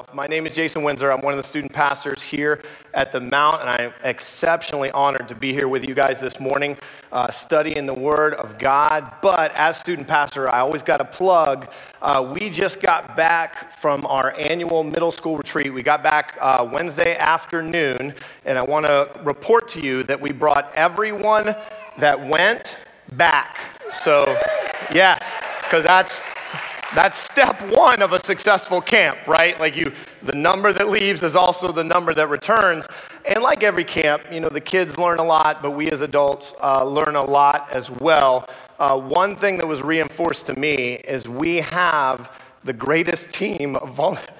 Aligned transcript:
myself. 0.00 0.14
My 0.14 0.26
name 0.26 0.46
is 0.46 0.54
Jason 0.54 0.82
Windsor. 0.82 1.10
I'm 1.12 1.20
one 1.20 1.32
of 1.32 1.36
the 1.36 1.46
student 1.46 1.72
pastors 1.72 2.22
here 2.22 2.62
at 2.94 3.12
the 3.12 3.20
Mount, 3.20 3.60
and 3.60 3.70
I'm 3.70 3.92
exceptionally 4.02 4.90
honored 4.90 5.28
to 5.28 5.34
be 5.34 5.52
here 5.52 5.68
with 5.68 5.86
you 5.86 5.94
guys 5.94 6.20
this 6.20 6.40
morning, 6.40 6.76
uh, 7.12 7.30
studying 7.30 7.86
the 7.86 7.94
Word 7.94 8.34
of 8.34 8.58
God. 8.58 9.12
But 9.22 9.52
as 9.54 9.78
student 9.78 10.08
pastor, 10.08 10.48
I 10.48 10.60
always 10.60 10.82
got 10.82 10.98
to 10.98 11.04
plug. 11.04 11.68
Uh, 12.00 12.32
we 12.34 12.50
just 12.50 12.80
got 12.80 13.16
back 13.16 13.72
from 13.78 14.06
our 14.06 14.32
annual 14.38 14.82
middle 14.84 15.12
school 15.12 15.36
retreat. 15.36 15.72
We 15.72 15.82
got 15.82 16.02
back 16.02 16.38
uh, 16.40 16.68
Wednesday 16.70 17.16
afternoon, 17.16 18.14
and 18.44 18.58
I 18.58 18.62
want 18.62 18.86
to 18.86 19.10
report 19.22 19.68
to 19.70 19.80
you 19.80 20.02
that 20.04 20.20
we 20.20 20.32
brought 20.32 20.72
everyone 20.74 21.54
that 21.98 22.26
went 22.26 22.76
back. 23.12 23.58
So, 23.92 24.24
yes, 24.92 25.22
because 25.62 25.84
that's 25.84 26.22
that's 26.94 27.18
step 27.18 27.62
one 27.70 28.02
of 28.02 28.12
a 28.12 28.18
successful 28.18 28.80
camp, 28.80 29.18
right? 29.26 29.58
Like 29.60 29.76
you, 29.76 29.92
the 30.22 30.34
number 30.34 30.72
that 30.72 30.88
leaves 30.88 31.22
is 31.22 31.36
also 31.36 31.70
the 31.70 31.84
number 31.84 32.12
that 32.14 32.28
returns. 32.28 32.86
And 33.24 33.42
like 33.42 33.62
every 33.62 33.84
camp, 33.84 34.24
you 34.30 34.40
know, 34.40 34.48
the 34.48 34.60
kids 34.60 34.98
learn 34.98 35.18
a 35.18 35.24
lot, 35.24 35.62
but 35.62 35.70
we 35.72 35.90
as 35.90 36.00
adults 36.00 36.52
uh, 36.62 36.84
learn 36.84 37.14
a 37.14 37.22
lot 37.22 37.68
as 37.70 37.90
well. 37.90 38.48
Uh, 38.78 38.98
one 38.98 39.36
thing 39.36 39.56
that 39.58 39.68
was 39.68 39.82
reinforced 39.82 40.46
to 40.46 40.58
me 40.58 40.94
is 40.94 41.28
we 41.28 41.56
have 41.56 42.32
the 42.64 42.72
greatest 42.72 43.30
team 43.32 43.76
of 43.76 43.90
volunteers. 43.90 44.34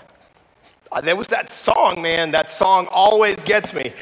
There 1.05 1.15
was 1.15 1.29
that 1.29 1.53
song, 1.53 2.03
man. 2.03 2.33
That 2.33 2.51
song 2.51 2.89
always 2.91 3.37
gets 3.43 3.73
me. 3.73 3.93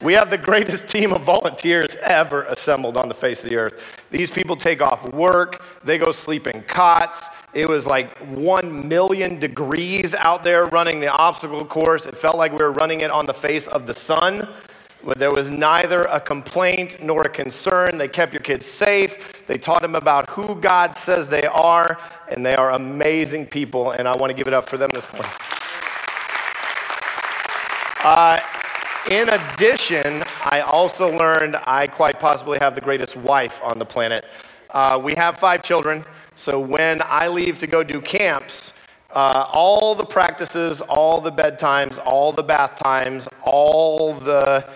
We 0.00 0.12
have 0.14 0.30
the 0.30 0.38
greatest 0.38 0.88
team 0.94 1.12
of 1.12 1.22
volunteers 1.22 1.96
ever 2.02 2.44
assembled 2.44 2.96
on 2.96 3.08
the 3.08 3.14
face 3.14 3.42
of 3.42 3.50
the 3.50 3.56
earth. 3.56 3.82
These 4.10 4.30
people 4.30 4.56
take 4.56 4.80
off 4.80 5.12
work, 5.12 5.62
they 5.84 5.98
go 5.98 6.12
sleep 6.12 6.46
in 6.46 6.62
cots. 6.62 7.28
It 7.54 7.68
was 7.68 7.86
like 7.86 8.16
one 8.18 8.88
million 8.88 9.38
degrees 9.38 10.14
out 10.14 10.44
there 10.44 10.66
running 10.66 11.00
the 11.00 11.10
obstacle 11.10 11.64
course. 11.64 12.06
It 12.06 12.16
felt 12.16 12.36
like 12.36 12.52
we 12.52 12.58
were 12.58 12.72
running 12.72 13.00
it 13.00 13.10
on 13.10 13.26
the 13.26 13.34
face 13.34 13.66
of 13.66 13.86
the 13.86 13.94
sun. 13.94 14.48
But 15.04 15.18
there 15.18 15.30
was 15.30 15.48
neither 15.48 16.04
a 16.04 16.20
complaint 16.20 17.02
nor 17.02 17.22
a 17.22 17.28
concern. 17.28 17.98
They 17.98 18.08
kept 18.08 18.32
your 18.32 18.42
kids 18.42 18.66
safe. 18.66 19.46
They 19.46 19.56
taught 19.56 19.80
them 19.80 19.94
about 19.94 20.28
who 20.30 20.56
God 20.56 20.98
says 20.98 21.28
they 21.28 21.46
are, 21.46 21.98
and 22.28 22.44
they 22.44 22.54
are 22.54 22.72
amazing 22.72 23.46
people, 23.46 23.92
and 23.92 24.06
I 24.06 24.16
want 24.16 24.30
to 24.30 24.36
give 24.36 24.48
it 24.48 24.54
up 24.54 24.68
for 24.68 24.76
them 24.76 24.90
this 24.92 25.10
morning. 25.12 25.32
Uh, 28.04 28.40
in 29.10 29.28
addition, 29.28 30.22
I 30.44 30.60
also 30.60 31.10
learned 31.16 31.56
I 31.66 31.86
quite 31.86 32.20
possibly 32.20 32.58
have 32.60 32.74
the 32.74 32.80
greatest 32.80 33.16
wife 33.16 33.60
on 33.62 33.78
the 33.78 33.86
planet. 33.86 34.24
Uh, 34.70 35.00
we 35.02 35.14
have 35.14 35.38
five 35.38 35.62
children, 35.62 36.04
so 36.36 36.60
when 36.60 37.00
I 37.04 37.28
leave 37.28 37.58
to 37.58 37.66
go 37.66 37.82
do 37.82 38.00
camps, 38.00 38.72
uh, 39.14 39.48
all 39.50 39.94
the 39.94 40.04
practices, 40.04 40.82
all 40.82 41.20
the 41.20 41.32
bedtimes, 41.32 41.98
all 42.04 42.32
the 42.32 42.42
bath 42.42 42.76
times, 42.76 43.26
all 43.42 44.14
the, 44.14 44.68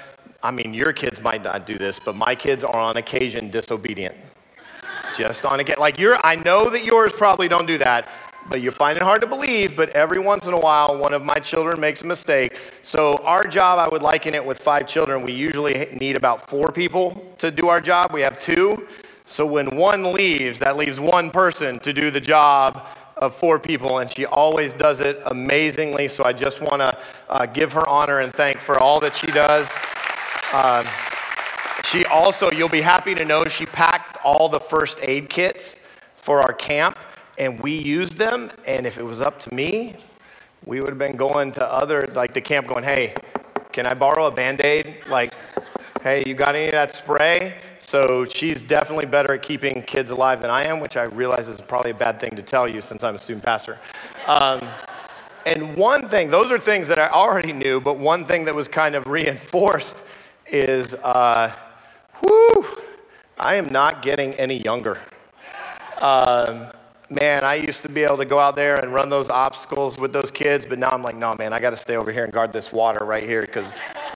I 0.43 0.51
mean, 0.51 0.73
your 0.73 0.93
kids 0.93 1.21
might 1.21 1.43
not 1.43 1.67
do 1.67 1.77
this, 1.77 2.01
but 2.03 2.17
my 2.17 2.35
kids 2.35 2.65
are 2.65 2.77
on 2.77 2.97
occasion 2.97 3.51
disobedient. 3.51 4.17
Just 5.15 5.45
on 5.45 5.61
occasion. 5.61 5.81
Like, 5.81 5.99
you're, 5.99 6.19
I 6.25 6.37
know 6.37 6.71
that 6.71 6.85
yours 6.85 7.13
probably 7.13 7.49
don't 7.49 7.67
do 7.67 7.77
that, 7.79 8.09
but 8.49 8.61
you 8.61 8.71
find 8.71 8.97
it 8.97 9.03
hard 9.03 9.21
to 9.21 9.27
believe, 9.27 9.77
but 9.77 9.89
every 9.91 10.19
once 10.19 10.47
in 10.47 10.53
a 10.53 10.59
while, 10.59 10.97
one 10.99 11.15
of 11.15 11.25
my 11.25 11.37
children 11.37 11.81
makes 11.81 12.03
a 12.03 12.07
mistake. 12.07 12.57
So, 12.83 13.17
our 13.25 13.45
job, 13.47 13.79
I 13.79 13.89
would 13.89 14.03
liken 14.03 14.35
it 14.35 14.45
with 14.45 14.59
five 14.59 14.87
children. 14.87 15.23
We 15.23 15.33
usually 15.33 15.89
need 15.93 16.17
about 16.17 16.49
four 16.49 16.73
people 16.73 17.35
to 17.39 17.51
do 17.51 17.69
our 17.69 17.81
job. 17.81 18.13
We 18.13 18.23
have 18.23 18.39
two. 18.39 18.87
So, 19.27 19.47
when 19.47 19.77
one 19.77 20.13
leaves, 20.13 20.59
that 20.59 20.77
leaves 20.77 20.99
one 20.99 21.31
person 21.31 21.79
to 21.81 21.93
do 21.93 22.11
the 22.11 22.21
job 22.21 22.87
of 23.17 23.35
four 23.35 23.59
people, 23.59 23.99
and 23.99 24.11
she 24.11 24.27
always 24.27 24.75
does 24.75 25.01
it 25.01 25.23
amazingly. 25.27 26.09
So, 26.09 26.25
I 26.25 26.33
just 26.33 26.61
want 26.61 26.83
to 26.83 26.99
uh, 27.29 27.47
give 27.47 27.73
her 27.73 27.89
honor 27.89 28.21
and 28.21 28.33
thank 28.35 28.59
for 28.59 28.79
all 28.79 29.01
that 29.01 29.15
she 29.15 29.29
does. 29.29 29.69
Uh, 30.53 30.85
she 31.85 32.05
also, 32.07 32.51
you'll 32.51 32.69
be 32.69 32.83
happy 32.83 33.15
to 33.15 33.25
know, 33.25 33.45
she 33.47 33.67
packed 33.67 34.19
all 34.25 34.49
the 34.49 34.61
first 34.61 34.99
aid 35.03 35.29
kits 35.29 35.79
for 36.17 36.41
our 36.41 36.53
camp 36.53 36.99
and 37.39 37.61
we 37.61 37.73
used 37.73 38.17
them. 38.17 38.51
And 38.67 38.87
if 38.87 38.99
it 38.99 39.05
was 39.05 39.21
up 39.21 39.39
to 39.41 39.55
me, 39.55 39.97
we 40.65 40.81
would 40.81 40.91
have 40.91 40.99
been 40.99 41.17
going 41.17 41.53
to 41.53 41.73
other, 41.73 42.07
like 42.15 42.35
the 42.35 42.41
camp, 42.41 42.69
going, 42.69 42.85
hey, 42.85 43.15
can 43.73 43.87
I 43.87 43.95
borrow 43.95 44.27
a 44.27 44.31
band 44.31 44.61
aid? 44.65 44.97
Like, 45.09 45.33
hey, 46.03 46.23
you 46.27 46.35
got 46.35 46.55
any 46.55 46.67
of 46.67 46.73
that 46.73 46.95
spray? 46.95 47.55
So 47.79 48.25
she's 48.25 48.63
definitely 48.63 49.07
better 49.07 49.35
at 49.35 49.43
keeping 49.43 49.83
kids 49.83 50.11
alive 50.11 50.41
than 50.41 50.51
I 50.51 50.65
am, 50.65 50.81
which 50.81 50.97
I 50.97 51.05
realize 51.05 51.49
is 51.49 51.61
probably 51.61 51.91
a 51.91 51.95
bad 51.95 52.21
thing 52.21 52.37
to 52.37 52.43
tell 52.43 52.69
you 52.69 52.81
since 52.81 53.03
I'm 53.03 53.17
a 53.17 53.19
student 53.19 53.45
pastor. 53.45 53.79
Um, 54.27 54.61
and 55.45 55.77
one 55.77 56.09
thing, 56.09 56.31
those 56.31 56.53
are 56.53 56.59
things 56.59 56.87
that 56.89 56.99
I 56.99 57.09
already 57.09 57.53
knew, 57.53 57.81
but 57.81 57.99
one 57.99 58.25
thing 58.25 58.45
that 58.45 58.55
was 58.55 58.69
kind 58.69 58.95
of 58.95 59.07
reinforced 59.09 60.05
is, 60.47 60.95
uh, 60.95 61.53
whew, 62.21 62.67
I 63.39 63.57
am 63.57 63.69
not 63.71 64.03
getting 64.03 64.35
any 64.35 64.63
younger. 64.63 64.99
Um, 65.99 66.67
man, 67.13 67.45
I 67.45 67.57
used 67.57 67.83
to 67.83 67.89
be 67.89 68.03
able 68.03 68.17
to 68.17 68.25
go 68.25 68.39
out 68.39 68.57
there 68.57 68.77
and 68.77 68.93
run 68.93 69.11
those 69.11 69.29
obstacles 69.29 69.99
with 69.99 70.13
those 70.13 70.31
kids, 70.31 70.65
but 70.65 70.79
now 70.79 70.89
I'm 70.91 71.03
like, 71.03 71.17
no, 71.17 71.35
man, 71.35 71.53
I 71.53 71.61
got 71.61 71.71
to 71.71 71.77
stay 71.77 71.97
over 71.97 72.11
here 72.11 72.25
and 72.25 72.33
guard 72.33 72.53
this 72.53 72.73
water 72.73 73.05
right 73.05 73.23
here 73.23 73.43
because 73.43 73.71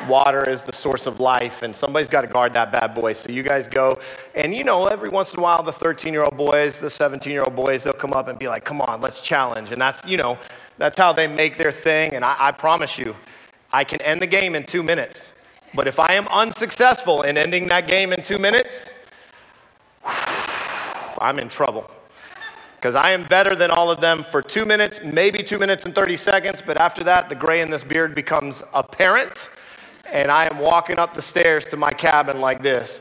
water 0.08 0.48
is 0.48 0.62
the 0.62 0.72
source 0.72 1.06
of 1.06 1.20
life, 1.20 1.62
and 1.62 1.74
somebody's 1.74 2.08
got 2.08 2.22
to 2.22 2.26
guard 2.26 2.52
that 2.54 2.72
bad 2.72 2.94
boy. 2.94 3.12
So 3.12 3.30
you 3.30 3.42
guys 3.42 3.68
go, 3.68 3.98
and 4.34 4.54
you 4.54 4.64
know, 4.64 4.86
every 4.86 5.08
once 5.08 5.34
in 5.34 5.40
a 5.40 5.42
while, 5.42 5.62
the 5.62 5.72
13 5.72 6.12
year 6.12 6.22
old 6.22 6.36
boys, 6.36 6.78
the 6.78 6.90
17 6.90 7.32
year 7.32 7.42
old 7.42 7.54
boys, 7.54 7.82
they'll 7.84 7.92
come 7.92 8.12
up 8.12 8.28
and 8.28 8.38
be 8.38 8.48
like, 8.48 8.64
come 8.64 8.80
on, 8.80 9.00
let's 9.00 9.20
challenge. 9.20 9.72
And 9.72 9.80
that's, 9.80 10.04
you 10.04 10.16
know, 10.16 10.38
that's 10.78 10.98
how 10.98 11.12
they 11.12 11.26
make 11.26 11.58
their 11.58 11.72
thing. 11.72 12.14
And 12.14 12.24
I, 12.24 12.36
I 12.38 12.52
promise 12.52 12.98
you, 12.98 13.14
I 13.72 13.84
can 13.84 14.00
end 14.02 14.22
the 14.22 14.26
game 14.26 14.54
in 14.54 14.64
two 14.64 14.82
minutes. 14.82 15.28
But 15.74 15.86
if 15.86 15.98
I 15.98 16.14
am 16.14 16.26
unsuccessful 16.28 17.22
in 17.22 17.36
ending 17.36 17.66
that 17.68 17.86
game 17.86 18.12
in 18.12 18.22
two 18.22 18.38
minutes, 18.38 18.86
I'm 21.18 21.38
in 21.38 21.48
trouble 21.48 21.90
because 22.76 22.94
I 22.94 23.10
am 23.10 23.24
better 23.24 23.56
than 23.56 23.70
all 23.70 23.90
of 23.90 24.00
them 24.00 24.22
for 24.22 24.42
two 24.42 24.64
minutes, 24.64 25.00
maybe 25.02 25.42
two 25.42 25.58
minutes 25.58 25.84
and 25.84 25.94
30 25.94 26.16
seconds, 26.16 26.62
but 26.64 26.76
after 26.76 27.02
that, 27.04 27.28
the 27.28 27.34
gray 27.34 27.62
in 27.62 27.70
this 27.70 27.82
beard 27.82 28.14
becomes 28.14 28.62
apparent, 28.74 29.50
and 30.04 30.30
I 30.30 30.44
am 30.44 30.58
walking 30.58 30.98
up 30.98 31.14
the 31.14 31.22
stairs 31.22 31.64
to 31.66 31.76
my 31.76 31.90
cabin 31.90 32.40
like 32.40 32.62
this. 32.62 33.00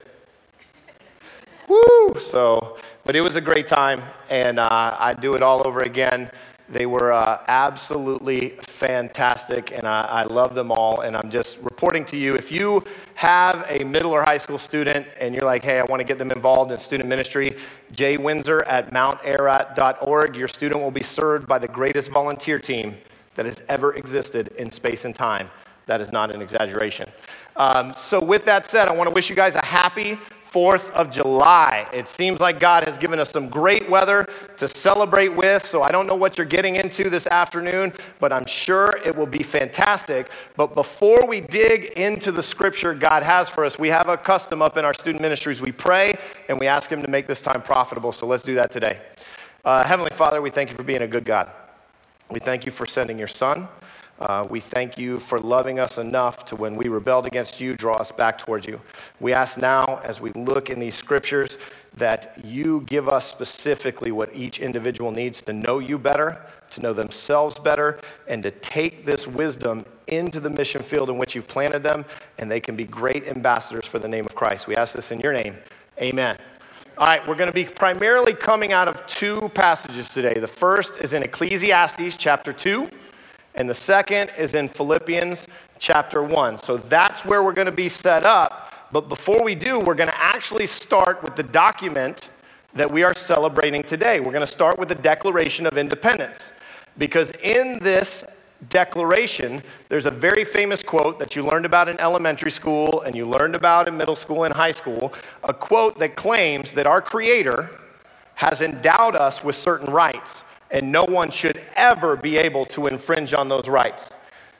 Woo! 1.68 2.16
So, 2.19 2.78
but 3.03 3.16
it 3.16 3.22
was 3.22 3.36
a 3.36 3.41
great 3.41 3.68
time, 3.68 4.02
and 4.30 4.59
uh, 4.59 4.96
I'd 5.00 5.19
do 5.19 5.34
it 5.36 5.41
all 5.41 5.68
over 5.68 5.81
again. 5.81 6.31
They 6.67 6.87
were 6.87 7.13
uh, 7.13 7.43
absolutely 7.47 8.49
fantastic, 8.61 9.71
and 9.71 9.87
I, 9.87 10.01
I, 10.01 10.23
love 10.23 10.55
them 10.55 10.71
all. 10.71 11.01
And 11.01 11.15
I'm 11.15 11.29
just 11.29 11.57
reporting 11.59 12.03
to 12.05 12.17
you 12.17 12.33
if 12.33 12.51
you 12.51 12.83
have 13.13 13.65
a 13.69 13.83
middle 13.83 14.11
or 14.11 14.23
high 14.23 14.39
school 14.39 14.57
student 14.57 15.07
and 15.19 15.35
you're 15.35 15.45
like, 15.45 15.63
hey, 15.63 15.79
I 15.79 15.83
want 15.83 15.99
to 15.99 16.03
get 16.03 16.17
them 16.17 16.31
involved 16.31 16.71
in 16.71 16.79
student 16.79 17.07
ministry, 17.07 17.57
Jay 17.91 18.17
Windsor 18.17 18.63
at 18.63 18.91
mountararat.org, 18.91 20.35
your 20.35 20.47
student 20.47 20.81
will 20.81 20.89
be 20.89 21.03
served 21.03 21.47
by 21.47 21.59
the 21.59 21.67
greatest 21.67 22.09
volunteer 22.09 22.57
team 22.57 22.97
that 23.35 23.45
has 23.45 23.63
ever 23.69 23.93
existed 23.93 24.47
in 24.57 24.71
space 24.71 25.05
and 25.05 25.13
time. 25.13 25.51
That 25.85 26.01
is 26.01 26.11
not 26.11 26.33
an 26.33 26.41
exaggeration. 26.41 27.09
Um, 27.57 27.93
so, 27.93 28.19
with 28.19 28.45
that 28.45 28.65
said, 28.65 28.87
I 28.87 28.91
want 28.91 29.07
to 29.07 29.13
wish 29.13 29.29
you 29.29 29.35
guys 29.35 29.53
a 29.53 29.63
happy 29.63 30.17
4th 30.55 30.89
of 30.91 31.11
July. 31.11 31.85
It 31.91 32.07
seems 32.07 32.39
like 32.39 32.61
God 32.61 32.85
has 32.85 32.97
given 32.97 33.19
us 33.19 33.29
some 33.29 33.49
great 33.49 33.89
weather 33.89 34.25
to 34.55 34.69
celebrate 34.69 35.27
with, 35.27 35.66
so 35.66 35.83
I 35.83 35.91
don't 35.91 36.07
know 36.07 36.16
what 36.16 36.38
you're 36.38 36.47
getting 36.47 36.77
into 36.77 37.09
this 37.09 37.27
afternoon, 37.27 37.91
but 38.21 38.31
I'm 38.31 38.45
sure 38.45 38.97
it 39.05 39.13
will 39.13 39.25
be 39.25 39.44
fantastic. 39.44 40.29
But 40.55 40.73
before 40.73 41.27
we 41.27 41.41
dig 41.41 41.88
into 41.97 42.31
the 42.31 42.41
scripture 42.41 42.94
God 42.94 43.21
has 43.21 43.49
for 43.49 43.65
us, 43.65 43.77
we 43.77 43.89
have 43.89 44.07
a 44.07 44.15
custom 44.15 44.61
up 44.61 44.77
in 44.77 44.85
our 44.85 44.94
student 44.94 45.21
ministries. 45.21 45.59
We 45.59 45.73
pray 45.73 46.17
and 46.47 46.57
we 46.57 46.67
ask 46.67 46.89
Him 46.89 47.01
to 47.01 47.09
make 47.09 47.27
this 47.27 47.41
time 47.41 47.61
profitable, 47.61 48.13
so 48.13 48.25
let's 48.25 48.44
do 48.44 48.55
that 48.55 48.71
today. 48.71 49.01
Uh, 49.65 49.83
Heavenly 49.83 50.11
Father, 50.11 50.41
we 50.41 50.51
thank 50.51 50.69
you 50.69 50.77
for 50.77 50.83
being 50.83 51.01
a 51.01 51.07
good 51.07 51.25
God. 51.25 51.51
We 52.31 52.39
thank 52.39 52.65
you 52.65 52.71
for 52.71 52.85
sending 52.85 53.19
your 53.19 53.27
Son. 53.27 53.67
Uh, 54.19 54.47
we 54.49 54.61
thank 54.61 54.97
you 54.97 55.19
for 55.19 55.39
loving 55.39 55.77
us 55.77 55.97
enough 55.97 56.45
to, 56.45 56.56
when 56.56 56.75
we 56.75 56.88
rebelled 56.88 57.25
against 57.25 57.59
you, 57.59 57.75
draw 57.75 57.95
us 57.95 58.12
back 58.12 58.38
towards 58.38 58.65
you. 58.65 58.79
We 59.19 59.33
ask 59.33 59.57
now, 59.57 60.00
as 60.03 60.21
we 60.21 60.31
look 60.31 60.69
in 60.69 60.79
these 60.79 60.95
scriptures, 60.95 61.57
that 61.97 62.38
you 62.44 62.81
give 62.81 63.09
us 63.09 63.27
specifically 63.27 64.12
what 64.12 64.33
each 64.33 64.59
individual 64.59 65.12
needs 65.12 65.41
to 65.41 65.53
know 65.53 65.79
you 65.79 65.97
better, 65.97 66.41
to 66.71 66.81
know 66.81 66.94
themselves 66.94 67.59
better, 67.59 68.00
and 68.27 68.41
to 68.44 68.51
take 68.51 69.06
this 69.06 69.27
wisdom 69.27 69.85
into 70.07 70.39
the 70.39 70.50
mission 70.50 70.81
field 70.81 71.09
in 71.09 71.18
which 71.18 71.35
you've 71.35 71.47
planted 71.47 71.83
them, 71.83 72.06
and 72.38 72.50
they 72.50 72.59
can 72.59 72.75
be 72.75 72.85
great 72.85 73.27
ambassadors 73.27 73.85
for 73.85 74.00
the 74.00 74.07
name 74.07 74.25
of 74.25 74.33
Christ. 74.33 74.68
We 74.68 74.77
ask 74.77 74.94
this 74.94 75.11
in 75.11 75.19
your 75.19 75.33
name. 75.33 75.57
Amen. 76.00 76.38
All 76.97 77.07
right, 77.07 77.25
we're 77.27 77.35
going 77.35 77.50
to 77.50 77.53
be 77.53 77.65
primarily 77.65 78.33
coming 78.33 78.71
out 78.71 78.88
of 78.88 79.06
two 79.06 79.50
passages 79.53 80.07
today. 80.07 80.39
The 80.39 80.47
first 80.47 81.01
is 81.01 81.11
in 81.11 81.23
Ecclesiastes 81.23 82.15
chapter 82.15 82.53
2 82.53 82.89
and 83.56 83.69
the 83.69 83.74
second 83.74 84.31
is 84.38 84.54
in 84.54 84.68
Philippians 84.68 85.48
chapter 85.80 86.22
1. 86.22 86.57
So 86.57 86.78
that's 86.78 87.25
where 87.25 87.44
we're 87.44 87.54
going 87.54 87.66
to 87.68 87.72
be 87.72 87.90
set 87.90 88.25
up. 88.25 88.74
But 88.92 89.10
before 89.10 89.44
we 89.44 89.56
do, 89.56 89.80
we're 89.80 89.96
going 89.96 90.10
to 90.10 90.22
actually 90.22 90.68
start 90.68 91.24
with 91.24 91.36
the 91.36 91.44
document 91.44 92.30
that 92.74 92.92
we 92.92 93.04
are 93.04 93.13
celebrating 93.13 93.84
today. 93.84 94.19
We're 94.19 94.31
going 94.31 94.42
to 94.42 94.48
start 94.48 94.78
with 94.78 94.90
the 94.90 94.96
Declaration 94.96 95.66
of 95.66 95.78
Independence. 95.78 96.52
Because 96.98 97.31
in 97.44 97.80
this 97.80 98.24
declaration, 98.69 99.63
there's 99.90 100.06
a 100.06 100.12
very 100.12 100.44
famous 100.44 100.84
quote 100.84 101.19
that 101.19 101.36
you 101.36 101.44
learned 101.44 101.66
about 101.66 101.88
in 101.90 102.00
elementary 102.00 102.52
school 102.52 103.02
and 103.02 103.16
you 103.16 103.28
learned 103.28 103.56
about 103.56 103.88
in 103.88 103.98
middle 103.98 104.16
school 104.16 104.44
and 104.44 104.54
high 104.54 104.72
school, 104.72 105.13
a 105.44 105.54
quote 105.54 106.00
that 106.00 106.16
claims 106.16 106.74
that 106.74 106.88
our 106.88 107.02
Creator 107.02 107.69
has 108.36 108.62
endowed 108.62 109.16
us 109.16 109.44
with 109.44 109.56
certain 109.56 109.92
rights 109.92 110.44
and 110.71 110.91
no 110.91 111.03
one 111.06 111.29
should 111.29 111.62
ever 111.75 112.15
be 112.15 112.38
able 112.38 112.65
to 112.65 112.88
infringe 112.88 113.33
on 113.33 113.47
those 113.47 113.69
rights. 113.69 114.09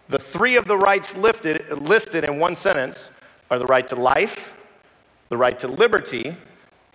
The 0.08 0.20
three 0.20 0.56
of 0.56 0.66
the 0.66 0.78
rights 0.78 1.16
lifted, 1.16 1.70
listed 1.72 2.24
in 2.24 2.40
one 2.40 2.56
sentence 2.56 3.10
are 3.50 3.58
the 3.58 3.66
right 3.66 3.88
to 3.88 3.96
life, 3.96 4.54
the 5.30 5.38
right 5.38 5.58
to 5.60 5.68
liberty, 5.68 6.36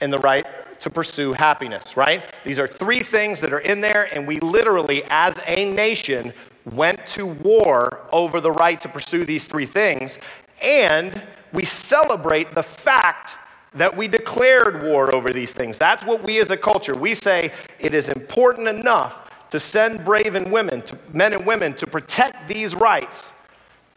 and 0.00 0.12
the 0.12 0.18
right 0.18 0.46
to 0.80 0.90
pursue 0.90 1.32
happiness, 1.32 1.96
right? 1.96 2.24
These 2.44 2.58
are 2.58 2.68
three 2.68 3.00
things 3.00 3.40
that 3.40 3.52
are 3.52 3.58
in 3.58 3.80
there, 3.80 4.12
and 4.14 4.26
we 4.26 4.40
literally, 4.40 5.02
as 5.10 5.38
a 5.46 5.70
nation, 5.70 6.32
went 6.64 7.04
to 7.06 7.26
war 7.26 8.00
over 8.12 8.40
the 8.40 8.52
right 8.52 8.80
to 8.80 8.88
pursue 8.88 9.24
these 9.24 9.44
three 9.44 9.66
things, 9.66 10.18
and 10.62 11.20
we 11.52 11.64
celebrate 11.64 12.54
the 12.54 12.62
fact 12.62 13.36
that 13.74 13.96
we 13.96 14.08
declared 14.08 14.82
war 14.82 15.14
over 15.14 15.32
these 15.32 15.52
things. 15.52 15.78
That's 15.78 16.04
what 16.04 16.22
we 16.22 16.38
as 16.40 16.50
a 16.50 16.56
culture, 16.56 16.94
we 16.94 17.14
say 17.14 17.52
it 17.78 17.94
is 17.94 18.08
important 18.08 18.68
enough 18.68 19.30
to 19.50 19.60
send 19.60 20.04
brave 20.04 20.34
and 20.34 20.50
women, 20.52 20.82
to, 20.82 20.98
men 21.12 21.32
and 21.32 21.44
women, 21.44 21.74
to 21.74 21.86
protect 21.86 22.48
these 22.48 22.74
rights 22.74 23.32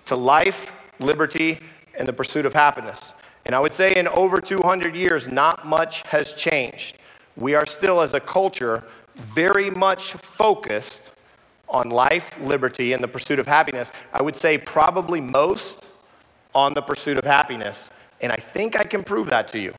to 0.06 0.16
life, 0.16 0.74
liberty, 1.00 1.60
and 1.98 2.08
the 2.08 2.14
pursuit 2.14 2.46
of 2.46 2.54
happiness. 2.54 3.14
And 3.46 3.54
I 3.54 3.60
would 3.60 3.74
say 3.74 3.96
in 3.96 4.08
over 4.08 4.40
200 4.40 4.96
years, 4.96 5.28
not 5.28 5.66
much 5.66 6.02
has 6.04 6.34
changed. 6.34 6.98
We 7.36 7.56
are 7.56 7.66
still, 7.66 8.02
as 8.02 8.14
a 8.14 8.20
culture, 8.20 8.84
very 9.16 9.70
much 9.70 10.14
focused 10.14 11.12
on 11.68 11.90
life, 11.90 12.38
liberty, 12.40 12.94
and 12.94 13.04
the 13.04 13.08
pursuit 13.08 13.40
of 13.40 13.48
happiness. 13.48 13.92
I 14.14 14.22
would 14.22 14.36
say 14.36 14.58
probably 14.58 15.22
most 15.22 15.88
on 16.54 16.74
the 16.74 16.82
pursuit 16.82 17.18
of 17.18 17.26
happiness. 17.26 17.90
And 18.24 18.32
I 18.32 18.38
think 18.38 18.80
I 18.80 18.86
can 18.86 19.04
prove 19.04 19.28
that 19.28 19.50
to 19.50 19.60
you. 19.60 19.76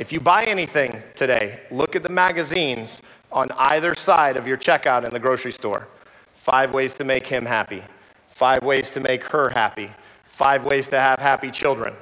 If 0.00 0.10
you 0.10 0.18
buy 0.18 0.44
anything 0.44 1.02
today, 1.14 1.60
look 1.70 1.94
at 1.94 2.02
the 2.02 2.08
magazines 2.08 3.02
on 3.30 3.50
either 3.52 3.94
side 3.94 4.38
of 4.38 4.46
your 4.46 4.56
checkout 4.56 5.04
in 5.04 5.10
the 5.10 5.18
grocery 5.18 5.52
store. 5.52 5.86
Five 6.32 6.72
ways 6.72 6.94
to 6.94 7.04
make 7.04 7.26
him 7.26 7.44
happy, 7.44 7.82
five 8.30 8.62
ways 8.62 8.90
to 8.92 9.00
make 9.00 9.24
her 9.24 9.50
happy, 9.50 9.90
five 10.24 10.64
ways 10.64 10.88
to 10.88 10.98
have 10.98 11.18
happy 11.18 11.50
children. 11.50 11.92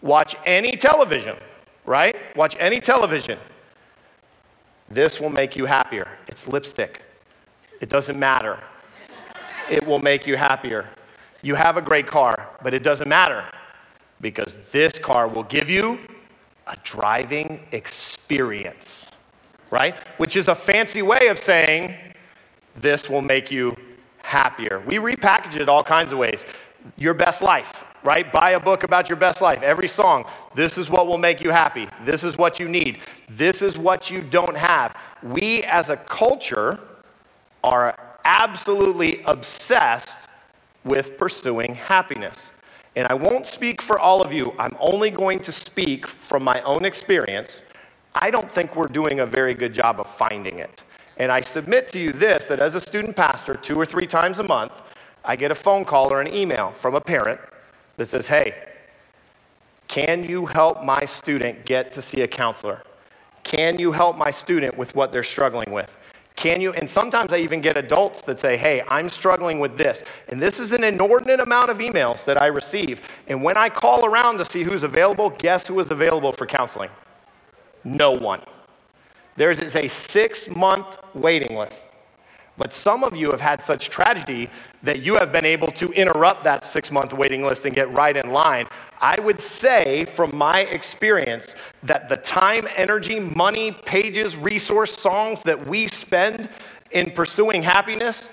Watch 0.00 0.34
any 0.44 0.72
television, 0.72 1.36
right? 1.86 2.16
Watch 2.34 2.56
any 2.58 2.80
television. 2.80 3.38
This 4.88 5.20
will 5.20 5.30
make 5.30 5.54
you 5.54 5.66
happier. 5.66 6.08
It's 6.26 6.48
lipstick. 6.48 7.02
It 7.80 7.88
doesn't 7.88 8.18
matter. 8.18 8.58
It 9.70 9.86
will 9.86 10.00
make 10.00 10.26
you 10.26 10.36
happier. 10.36 10.88
You 11.42 11.54
have 11.54 11.76
a 11.76 11.82
great 11.82 12.08
car, 12.08 12.48
but 12.64 12.74
it 12.74 12.82
doesn't 12.82 13.08
matter 13.08 13.44
because 14.22 14.56
this 14.70 14.98
car 14.98 15.28
will 15.28 15.42
give 15.42 15.68
you 15.68 15.98
a 16.66 16.76
driving 16.84 17.60
experience, 17.72 19.10
right? 19.70 19.96
Which 20.16 20.36
is 20.36 20.48
a 20.48 20.54
fancy 20.54 21.02
way 21.02 21.26
of 21.26 21.38
saying 21.38 21.94
this 22.76 23.10
will 23.10 23.20
make 23.20 23.50
you 23.50 23.76
happier. 24.22 24.80
We 24.86 24.94
repackage 24.96 25.56
it 25.56 25.68
all 25.68 25.82
kinds 25.82 26.12
of 26.12 26.18
ways. 26.18 26.46
Your 26.96 27.14
best 27.14 27.42
life, 27.42 27.84
right? 28.04 28.32
Buy 28.32 28.50
a 28.50 28.60
book 28.60 28.84
about 28.84 29.08
your 29.08 29.16
best 29.16 29.40
life. 29.40 29.60
Every 29.62 29.88
song, 29.88 30.24
this 30.54 30.78
is 30.78 30.88
what 30.88 31.08
will 31.08 31.18
make 31.18 31.40
you 31.40 31.50
happy. 31.50 31.88
This 32.04 32.22
is 32.22 32.38
what 32.38 32.60
you 32.60 32.68
need. 32.68 33.00
This 33.28 33.60
is 33.60 33.76
what 33.76 34.10
you 34.10 34.22
don't 34.22 34.56
have. 34.56 34.96
We 35.22 35.64
as 35.64 35.90
a 35.90 35.96
culture 35.96 36.78
are 37.64 37.98
absolutely 38.24 39.22
obsessed 39.26 40.28
with 40.84 41.18
pursuing 41.18 41.74
happiness. 41.74 42.51
And 42.94 43.06
I 43.08 43.14
won't 43.14 43.46
speak 43.46 43.80
for 43.80 43.98
all 43.98 44.22
of 44.22 44.32
you, 44.32 44.54
I'm 44.58 44.76
only 44.78 45.10
going 45.10 45.40
to 45.40 45.52
speak 45.52 46.06
from 46.06 46.44
my 46.44 46.60
own 46.62 46.84
experience. 46.84 47.62
I 48.14 48.30
don't 48.30 48.50
think 48.50 48.76
we're 48.76 48.88
doing 48.88 49.20
a 49.20 49.26
very 49.26 49.54
good 49.54 49.72
job 49.72 49.98
of 49.98 50.06
finding 50.06 50.58
it. 50.58 50.82
And 51.16 51.32
I 51.32 51.40
submit 51.40 51.88
to 51.88 51.98
you 51.98 52.12
this 52.12 52.46
that 52.46 52.60
as 52.60 52.74
a 52.74 52.80
student 52.80 53.16
pastor, 53.16 53.54
two 53.54 53.76
or 53.76 53.86
three 53.86 54.06
times 54.06 54.38
a 54.38 54.42
month, 54.42 54.82
I 55.24 55.36
get 55.36 55.50
a 55.50 55.54
phone 55.54 55.84
call 55.84 56.12
or 56.12 56.20
an 56.20 56.32
email 56.32 56.72
from 56.72 56.94
a 56.94 57.00
parent 57.00 57.40
that 57.96 58.08
says, 58.08 58.26
Hey, 58.26 58.54
can 59.88 60.24
you 60.24 60.46
help 60.46 60.82
my 60.82 61.04
student 61.04 61.64
get 61.64 61.92
to 61.92 62.02
see 62.02 62.22
a 62.22 62.28
counselor? 62.28 62.82
Can 63.42 63.78
you 63.78 63.92
help 63.92 64.16
my 64.16 64.30
student 64.30 64.76
with 64.76 64.94
what 64.94 65.12
they're 65.12 65.22
struggling 65.22 65.70
with? 65.70 65.98
Can 66.42 66.60
you? 66.60 66.72
And 66.72 66.90
sometimes 66.90 67.32
I 67.32 67.36
even 67.36 67.60
get 67.60 67.76
adults 67.76 68.22
that 68.22 68.40
say, 68.40 68.56
hey, 68.56 68.82
I'm 68.88 69.08
struggling 69.08 69.60
with 69.60 69.78
this. 69.78 70.02
And 70.26 70.42
this 70.42 70.58
is 70.58 70.72
an 70.72 70.82
inordinate 70.82 71.38
amount 71.38 71.70
of 71.70 71.78
emails 71.78 72.24
that 72.24 72.36
I 72.36 72.46
receive. 72.46 73.00
And 73.28 73.44
when 73.44 73.56
I 73.56 73.68
call 73.68 74.04
around 74.04 74.38
to 74.38 74.44
see 74.44 74.64
who's 74.64 74.82
available, 74.82 75.30
guess 75.30 75.68
who 75.68 75.78
is 75.78 75.92
available 75.92 76.32
for 76.32 76.44
counseling? 76.44 76.90
No 77.84 78.10
one. 78.10 78.40
There 79.36 79.52
is 79.52 79.76
a 79.76 79.86
six 79.86 80.48
month 80.48 80.88
waiting 81.14 81.56
list. 81.56 81.86
But 82.58 82.72
some 82.72 83.02
of 83.02 83.16
you 83.16 83.30
have 83.30 83.40
had 83.40 83.62
such 83.62 83.88
tragedy 83.88 84.50
that 84.82 85.00
you 85.00 85.14
have 85.14 85.32
been 85.32 85.44
able 85.44 85.72
to 85.72 85.90
interrupt 85.92 86.44
that 86.44 86.64
six 86.64 86.90
month 86.90 87.12
waiting 87.12 87.42
list 87.42 87.64
and 87.64 87.74
get 87.74 87.90
right 87.92 88.16
in 88.16 88.30
line. 88.30 88.66
I 89.00 89.18
would 89.20 89.40
say, 89.40 90.04
from 90.04 90.36
my 90.36 90.60
experience, 90.60 91.54
that 91.82 92.08
the 92.08 92.18
time, 92.18 92.68
energy, 92.76 93.18
money, 93.18 93.72
pages, 93.72 94.36
resource, 94.36 94.92
songs 94.92 95.42
that 95.44 95.66
we 95.66 95.88
spend 95.88 96.50
in 96.90 97.10
pursuing 97.12 97.62
happiness, 97.62 98.28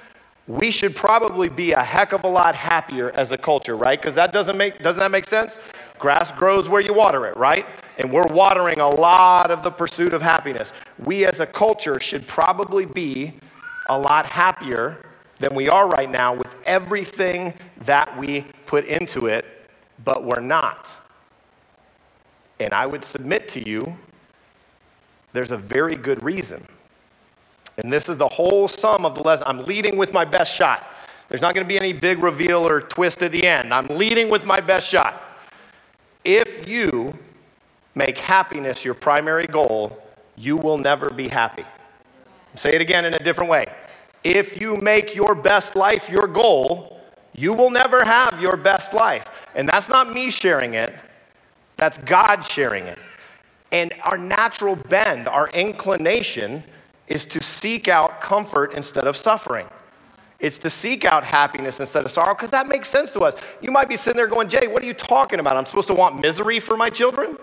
we 0.47 0.71
should 0.71 0.95
probably 0.95 1.47
be 1.47 1.71
a 1.71 1.83
heck 1.83 2.11
of 2.11 2.23
a 2.23 2.27
lot 2.27 2.55
happier 2.55 3.11
as 3.11 3.31
a 3.31 3.37
culture, 3.37 3.77
right? 3.77 4.01
Because 4.01 4.15
that 4.15 4.33
doesn't 4.33 4.57
make 4.57 4.79
doesn't 4.79 4.99
that 4.99 5.11
make 5.11 5.27
sense? 5.27 5.59
Grass 5.97 6.31
grows 6.31 6.67
where 6.67 6.81
you 6.81 6.93
water 6.93 7.25
it, 7.27 7.37
right? 7.37 7.65
And 7.97 8.11
we're 8.11 8.27
watering 8.27 8.79
a 8.79 8.89
lot 8.89 9.51
of 9.51 9.63
the 9.63 9.71
pursuit 9.71 10.11
of 10.11 10.21
happiness. 10.21 10.73
We 10.97 11.25
as 11.25 11.39
a 11.39 11.45
culture 11.45 11.99
should 11.99 12.27
probably 12.27 12.85
be 12.85 13.35
a 13.89 13.97
lot 13.97 14.25
happier 14.25 14.97
than 15.39 15.55
we 15.55 15.69
are 15.69 15.87
right 15.87 16.09
now 16.09 16.33
with 16.33 16.47
everything 16.65 17.53
that 17.81 18.17
we 18.17 18.45
put 18.65 18.85
into 18.85 19.27
it, 19.27 19.45
but 20.03 20.23
we're 20.23 20.41
not. 20.41 20.95
And 22.59 22.73
I 22.73 22.85
would 22.85 23.03
submit 23.03 23.47
to 23.49 23.67
you, 23.67 23.97
there's 25.33 25.51
a 25.51 25.57
very 25.57 25.95
good 25.95 26.21
reason. 26.23 26.65
And 27.77 27.91
this 27.91 28.09
is 28.09 28.17
the 28.17 28.27
whole 28.27 28.67
sum 28.67 29.05
of 29.05 29.15
the 29.15 29.21
lesson. 29.21 29.47
I'm 29.47 29.61
leading 29.61 29.97
with 29.97 30.11
my 30.11 30.25
best 30.25 30.53
shot. 30.53 30.85
There's 31.29 31.41
not 31.41 31.53
going 31.53 31.65
to 31.65 31.67
be 31.67 31.77
any 31.77 31.93
big 31.93 32.19
reveal 32.19 32.67
or 32.67 32.81
twist 32.81 33.21
at 33.21 33.31
the 33.31 33.45
end. 33.45 33.73
I'm 33.73 33.87
leading 33.87 34.29
with 34.29 34.45
my 34.45 34.59
best 34.59 34.87
shot. 34.87 35.23
If 36.25 36.67
you 36.67 37.17
make 37.95 38.17
happiness 38.17 38.83
your 38.83 38.95
primary 38.95 39.47
goal, 39.47 40.03
you 40.35 40.57
will 40.57 40.77
never 40.77 41.09
be 41.09 41.27
happy. 41.27 41.63
Say 42.55 42.73
it 42.73 42.81
again 42.81 43.05
in 43.05 43.13
a 43.13 43.19
different 43.19 43.49
way. 43.49 43.65
If 44.23 44.59
you 44.59 44.77
make 44.77 45.15
your 45.15 45.35
best 45.35 45.75
life 45.75 46.09
your 46.09 46.27
goal, 46.27 46.99
you 47.33 47.53
will 47.53 47.69
never 47.69 48.03
have 48.03 48.41
your 48.41 48.57
best 48.57 48.93
life. 48.93 49.29
And 49.55 49.67
that's 49.67 49.89
not 49.89 50.13
me 50.13 50.29
sharing 50.29 50.73
it, 50.73 50.93
that's 51.77 51.97
God 51.99 52.41
sharing 52.41 52.85
it. 52.85 52.99
And 53.71 53.93
our 54.03 54.17
natural 54.17 54.75
bend, 54.75 55.27
our 55.27 55.49
inclination, 55.49 56.63
is 57.07 57.25
to 57.27 57.41
seek 57.41 57.87
out 57.87 58.19
comfort 58.19 58.73
instead 58.73 59.05
of 59.05 59.15
suffering. 59.15 59.67
It's 60.39 60.57
to 60.59 60.69
seek 60.69 61.05
out 61.05 61.23
happiness 61.23 61.79
instead 61.79 62.05
of 62.05 62.11
sorrow 62.11 62.33
because 62.33 62.51
that 62.51 62.67
makes 62.67 62.89
sense 62.89 63.11
to 63.13 63.21
us. 63.21 63.35
You 63.61 63.71
might 63.71 63.89
be 63.89 63.97
sitting 63.97 64.17
there 64.17 64.27
going, 64.27 64.47
Jay, 64.47 64.67
what 64.67 64.81
are 64.81 64.85
you 64.85 64.93
talking 64.93 65.39
about? 65.39 65.57
I'm 65.57 65.65
supposed 65.65 65.87
to 65.89 65.93
want 65.93 66.19
misery 66.19 66.59
for 66.59 66.77
my 66.77 66.89
children? 66.89 67.37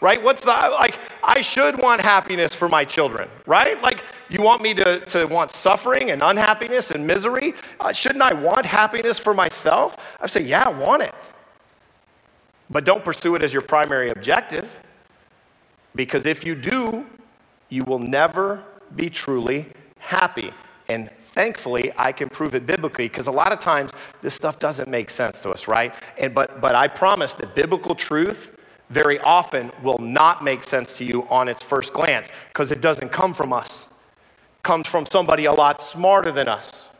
right? 0.00 0.22
What's 0.22 0.42
the, 0.42 0.50
like, 0.50 0.98
I 1.22 1.40
should 1.40 1.80
want 1.80 2.00
happiness 2.00 2.54
for 2.54 2.68
my 2.68 2.84
children, 2.84 3.28
right? 3.46 3.80
Like, 3.82 4.04
you 4.28 4.42
want 4.42 4.62
me 4.62 4.74
to, 4.74 5.00
to 5.06 5.26
want 5.26 5.50
suffering 5.50 6.10
and 6.10 6.22
unhappiness 6.22 6.90
and 6.90 7.06
misery? 7.06 7.54
Uh, 7.80 7.92
shouldn't 7.92 8.22
I 8.22 8.34
want 8.34 8.66
happiness 8.66 9.18
for 9.18 9.34
myself? 9.34 9.96
I 10.20 10.26
say, 10.26 10.42
yeah, 10.42 10.64
I 10.64 10.68
want 10.68 11.02
it. 11.02 11.14
But 12.70 12.84
don't 12.84 13.04
pursue 13.04 13.34
it 13.34 13.42
as 13.42 13.52
your 13.52 13.62
primary 13.62 14.10
objective, 14.10 14.80
because 15.94 16.26
if 16.26 16.44
you 16.44 16.54
do, 16.54 17.06
you 17.70 17.82
will 17.84 17.98
never 17.98 18.62
be 18.94 19.08
truly 19.08 19.66
happy. 19.98 20.52
And 20.88 21.10
thankfully, 21.10 21.92
I 21.96 22.12
can 22.12 22.28
prove 22.28 22.54
it 22.54 22.66
biblically, 22.66 23.08
because 23.08 23.26
a 23.26 23.32
lot 23.32 23.52
of 23.52 23.60
times 23.60 23.92
this 24.22 24.34
stuff 24.34 24.58
doesn't 24.58 24.88
make 24.88 25.10
sense 25.10 25.40
to 25.40 25.50
us, 25.50 25.66
right? 25.66 25.94
And, 26.18 26.34
but, 26.34 26.60
but 26.60 26.74
I 26.74 26.88
promise 26.88 27.34
that 27.34 27.54
biblical 27.54 27.94
truth 27.94 28.54
very 28.90 29.18
often 29.20 29.70
will 29.82 29.98
not 29.98 30.42
make 30.42 30.64
sense 30.64 30.96
to 30.98 31.04
you 31.04 31.26
on 31.28 31.48
its 31.48 31.62
first 31.62 31.92
glance 31.92 32.28
because 32.48 32.70
it 32.70 32.80
doesn't 32.80 33.10
come 33.10 33.34
from 33.34 33.52
us. 33.52 33.87
Comes 34.68 34.86
from 34.86 35.06
somebody 35.06 35.46
a 35.46 35.52
lot 35.52 35.80
smarter 35.80 36.30
than 36.30 36.46
us. 36.46 36.90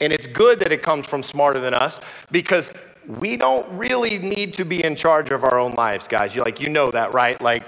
And 0.00 0.10
it's 0.10 0.26
good 0.26 0.58
that 0.60 0.72
it 0.72 0.82
comes 0.82 1.06
from 1.06 1.22
smarter 1.22 1.60
than 1.60 1.74
us 1.74 2.00
because 2.30 2.72
we 3.06 3.36
don't 3.36 3.70
really 3.76 4.16
need 4.16 4.54
to 4.54 4.64
be 4.64 4.82
in 4.82 4.96
charge 4.96 5.30
of 5.30 5.44
our 5.44 5.58
own 5.58 5.74
lives, 5.74 6.08
guys. 6.08 6.34
You 6.34 6.42
like 6.42 6.60
you 6.60 6.70
know 6.70 6.90
that, 6.90 7.12
right? 7.12 7.38
Like 7.38 7.64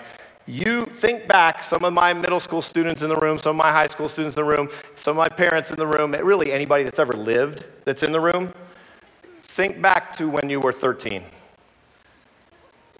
You 0.46 0.86
think 0.86 1.28
back, 1.28 1.62
some 1.62 1.84
of 1.84 1.92
my 1.92 2.12
middle 2.12 2.40
school 2.40 2.62
students 2.62 3.02
in 3.02 3.08
the 3.08 3.16
room, 3.16 3.38
some 3.38 3.50
of 3.50 3.56
my 3.56 3.70
high 3.70 3.86
school 3.86 4.08
students 4.08 4.36
in 4.36 4.44
the 4.44 4.50
room, 4.50 4.68
some 4.96 5.12
of 5.12 5.16
my 5.18 5.28
parents 5.28 5.70
in 5.70 5.76
the 5.76 5.86
room, 5.86 6.12
really 6.12 6.50
anybody 6.50 6.82
that's 6.82 6.98
ever 6.98 7.12
lived 7.12 7.66
that's 7.84 8.02
in 8.02 8.10
the 8.10 8.20
room, 8.20 8.52
think 9.42 9.80
back 9.80 10.16
to 10.16 10.28
when 10.28 10.48
you 10.48 10.60
were 10.60 10.72
13. 10.72 11.22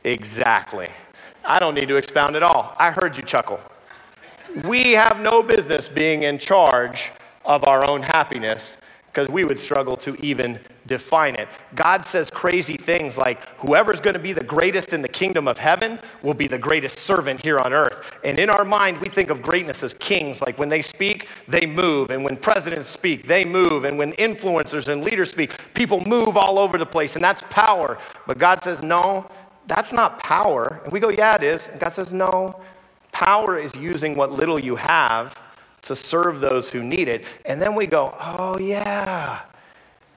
Exactly. 0.05 0.89
I 1.45 1.59
don't 1.59 1.75
need 1.75 1.89
to 1.89 1.97
expound 1.97 2.37
at 2.37 2.43
all. 2.43 2.77
I 2.79 2.91
heard 2.91 3.17
you 3.17 3.25
chuckle. 3.25 3.61
We 4.65 4.93
have 4.93 5.21
no 5.21 5.43
business 5.43 5.89
being 5.89 6.25
in 6.25 6.39
charge 6.39 7.11
of 7.45 7.65
our 7.65 7.85
own 7.85 8.03
happiness 8.03 8.77
because 9.07 9.29
we 9.29 9.45
would 9.45 9.59
struggle 9.59 9.95
to 9.95 10.15
even 10.25 10.59
define 10.87 11.35
it. 11.35 11.47
God 11.75 12.07
says 12.07 12.31
crazy 12.31 12.79
things 12.79 13.19
like, 13.19 13.47
whoever's 13.59 14.01
going 14.01 14.15
to 14.15 14.21
be 14.21 14.33
the 14.33 14.43
greatest 14.43 14.95
in 14.95 15.03
the 15.03 15.09
kingdom 15.09 15.47
of 15.47 15.59
heaven 15.59 15.99
will 16.23 16.33
be 16.35 16.49
the 16.49 16.59
greatest 16.59 16.99
servant 16.99 17.43
here 17.43 17.59
on 17.59 17.75
earth. 17.75 18.11
And 18.25 18.39
in 18.39 18.49
our 18.49 18.65
mind, 18.65 18.99
we 18.99 19.11
think 19.11 19.29
of 19.29 19.43
greatness 19.43 19.83
as 19.83 19.93
kings. 19.95 20.41
Like 20.41 20.59
when 20.59 20.71
they 20.71 20.81
speak, 20.81 21.29
they 21.47 21.67
move. 21.67 22.11
And 22.11 22.25
when 22.25 22.39
presidents 22.39 22.89
speak, 22.89 23.27
they 23.27 23.45
move. 23.45 23.85
And 23.85 23.99
when 23.99 24.13
influencers 24.13 24.89
and 24.89 25.05
leaders 25.05 25.31
speak, 25.31 25.53
people 25.75 26.01
move 26.07 26.39
all 26.39 26.59
over 26.59 26.79
the 26.79 26.87
place. 26.87 27.15
And 27.15 27.25
that's 27.25 27.43
power. 27.51 27.99
But 28.27 28.39
God 28.39 28.65
says, 28.65 28.83
no, 28.83 29.31
that's 29.67 29.93
not 29.93 30.21
power. 30.21 30.81
And 30.85 30.93
we 30.93 31.01
go, 31.01 31.11
yeah, 31.11 31.35
it 31.35 31.43
is. 31.43 31.69
And 31.69 31.79
God 31.79 31.93
says, 31.93 32.15
no, 32.15 32.61
power 33.23 33.59
is 33.59 33.75
using 33.77 34.17
what 34.17 34.33
little 34.33 34.59
you 34.59 34.77
have 34.77 35.41
to 35.83 35.95
serve 35.95 36.41
those 36.41 36.71
who 36.71 36.83
need 36.83 37.09
it. 37.09 37.25
And 37.45 37.63
then 37.63 37.75
we 37.75 37.87
go, 37.87 38.15
oh, 38.21 38.59
yeah, 38.59 39.43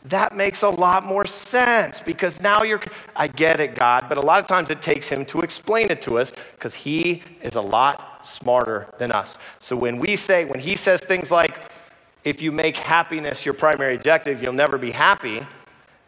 that 0.05 0.35
makes 0.35 0.63
a 0.63 0.69
lot 0.69 1.05
more 1.05 1.25
sense 1.25 2.01
because 2.01 2.39
now 2.41 2.63
you're, 2.63 2.81
I 3.15 3.27
get 3.27 3.59
it, 3.59 3.75
God, 3.75 4.05
but 4.09 4.17
a 4.17 4.21
lot 4.21 4.39
of 4.39 4.47
times 4.47 4.69
it 4.69 4.81
takes 4.81 5.07
Him 5.07 5.25
to 5.25 5.41
explain 5.41 5.89
it 5.91 6.01
to 6.03 6.17
us 6.17 6.33
because 6.55 6.73
He 6.73 7.21
is 7.41 7.55
a 7.55 7.61
lot 7.61 8.25
smarter 8.25 8.87
than 8.97 9.11
us. 9.11 9.37
So 9.59 9.75
when 9.75 9.97
we 9.99 10.15
say, 10.15 10.45
when 10.45 10.59
He 10.59 10.75
says 10.75 11.01
things 11.01 11.29
like, 11.29 11.59
if 12.23 12.41
you 12.41 12.51
make 12.51 12.75
happiness 12.75 13.45
your 13.45 13.53
primary 13.53 13.95
objective, 13.95 14.41
you'll 14.41 14.53
never 14.53 14.79
be 14.79 14.91
happy. 14.91 15.45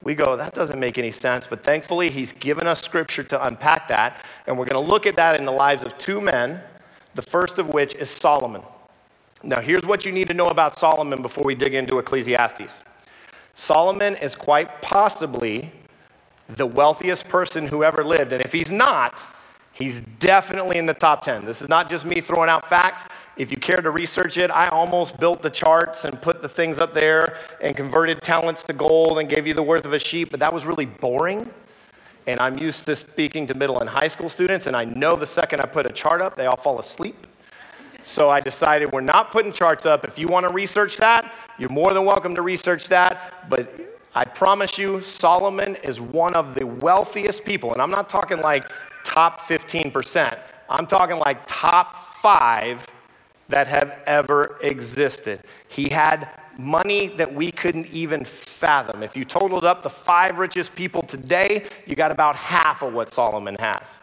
We 0.04 0.16
go, 0.16 0.36
that 0.36 0.54
doesn't 0.54 0.80
make 0.80 0.98
any 0.98 1.12
sense. 1.12 1.46
But 1.48 1.64
thankfully, 1.64 2.10
he's 2.10 2.32
given 2.32 2.66
us 2.66 2.82
scripture 2.82 3.24
to 3.26 3.46
unpack 3.46 3.88
that. 3.90 4.24
And 4.48 4.58
we're 4.58 4.66
going 4.66 4.84
to 4.84 4.92
look 4.92 5.06
at 5.06 5.16
that 5.18 5.40
in 5.40 5.46
the 5.46 5.52
lives 5.52 5.84
of 5.84 5.98
two 5.98 6.22
men, 6.22 6.62
the 7.18 7.22
first 7.24 7.58
of 7.58 7.68
which 7.70 7.96
is 7.96 8.10
Solomon. 8.12 8.62
Now, 9.44 9.60
here's 9.60 9.84
what 9.84 10.06
you 10.06 10.12
need 10.12 10.28
to 10.28 10.36
know 10.36 10.48
about 10.48 10.78
Solomon 10.78 11.24
before 11.24 11.44
we 11.44 11.56
dig 11.56 11.74
into 11.74 11.98
Ecclesiastes 11.98 12.84
Solomon 13.56 14.16
is 14.18 14.36
quite 14.36 14.84
possibly 14.84 15.72
the 16.48 16.68
wealthiest 16.68 17.28
person 17.28 17.68
who 17.68 17.84
ever 17.84 18.04
lived. 18.04 18.32
And 18.34 18.46
if 18.46 18.54
he's 18.54 18.70
not, 18.70 19.26
he's 19.74 20.02
definitely 20.20 20.78
in 20.78 20.86
the 20.86 20.94
top 20.94 21.24
10. 21.24 21.44
This 21.44 21.64
is 21.64 21.68
not 21.68 21.90
just 21.90 22.06
me 22.06 22.22
throwing 22.22 22.50
out 22.52 22.70
facts. 22.70 23.06
If 23.36 23.50
you 23.50 23.58
care 23.58 23.78
to 23.78 23.90
research 23.90 24.38
it, 24.38 24.52
I 24.52 24.68
almost 24.68 25.20
built 25.20 25.42
the 25.42 25.50
charts 25.50 26.06
and 26.06 26.22
put 26.22 26.44
the 26.44 26.50
things 26.50 26.78
up 26.78 26.94
there 26.94 27.38
and 27.60 27.76
converted 27.76 28.22
talents 28.22 28.64
to 28.66 28.74
gold 28.74 29.18
and 29.18 29.28
gave 29.28 29.48
you 29.48 29.56
the 29.56 29.64
worth 29.64 29.86
of 29.86 29.94
a 29.94 30.00
sheep, 30.00 30.30
but 30.30 30.40
that 30.40 30.54
was 30.54 30.68
really 30.68 30.86
boring. 30.86 31.50
And 32.28 32.42
I'm 32.42 32.58
used 32.58 32.86
to 32.86 32.96
speaking 32.96 33.48
to 33.48 33.54
middle 33.54 33.80
and 33.80 33.90
high 33.90 34.10
school 34.10 34.28
students, 34.28 34.68
and 34.68 34.76
I 34.76 34.84
know 34.84 35.16
the 35.16 35.26
second 35.26 35.62
I 35.62 35.66
put 35.66 35.86
a 35.86 35.94
chart 35.94 36.22
up, 36.22 36.36
they 36.36 36.46
all 36.46 36.58
fall 36.58 36.78
asleep. 36.78 37.26
So 38.04 38.30
I 38.30 38.42
decided 38.42 38.92
we're 38.92 39.02
not 39.02 39.32
putting 39.32 39.54
charts 39.54 39.86
up. 39.86 40.06
If 40.06 40.20
you 40.20 40.28
want 40.28 40.46
to 40.46 40.54
research 40.54 40.98
that, 40.98 41.34
you're 41.58 41.70
more 41.70 41.94
than 41.94 42.04
welcome 42.06 42.36
to 42.36 42.42
research 42.42 42.90
that. 42.90 43.50
But 43.50 43.74
I 44.14 44.26
promise 44.26 44.78
you, 44.78 45.02
Solomon 45.02 45.78
is 45.84 46.02
one 46.02 46.34
of 46.34 46.54
the 46.54 46.66
wealthiest 46.66 47.46
people. 47.46 47.72
And 47.72 47.82
I'm 47.82 47.92
not 47.92 48.10
talking 48.10 48.40
like 48.40 48.70
top 49.04 49.42
15%, 49.42 50.38
I'm 50.70 50.86
talking 50.86 51.18
like 51.18 51.42
top 51.48 52.14
five 52.16 52.86
that 53.50 53.68
have 53.68 54.00
ever 54.06 54.58
existed. 54.62 55.42
He 55.68 55.90
had 55.90 56.30
money 56.58 57.08
that 57.08 57.34
we 57.34 57.52
couldn't 57.52 57.88
even 57.92 58.26
fathom. 58.26 59.04
If 59.04 59.16
you 59.16 59.26
totaled 59.26 59.64
up 59.64 59.84
the 59.84 59.90
five 59.90 60.40
richest 60.40 60.76
people 60.76 61.02
today, 61.04 61.66
you 61.86 61.96
got 61.96 62.12
about 62.12 62.36
half 62.36 62.82
of 62.82 62.94
what 62.94 63.14
Solomon 63.14 63.56
has, 63.60 64.00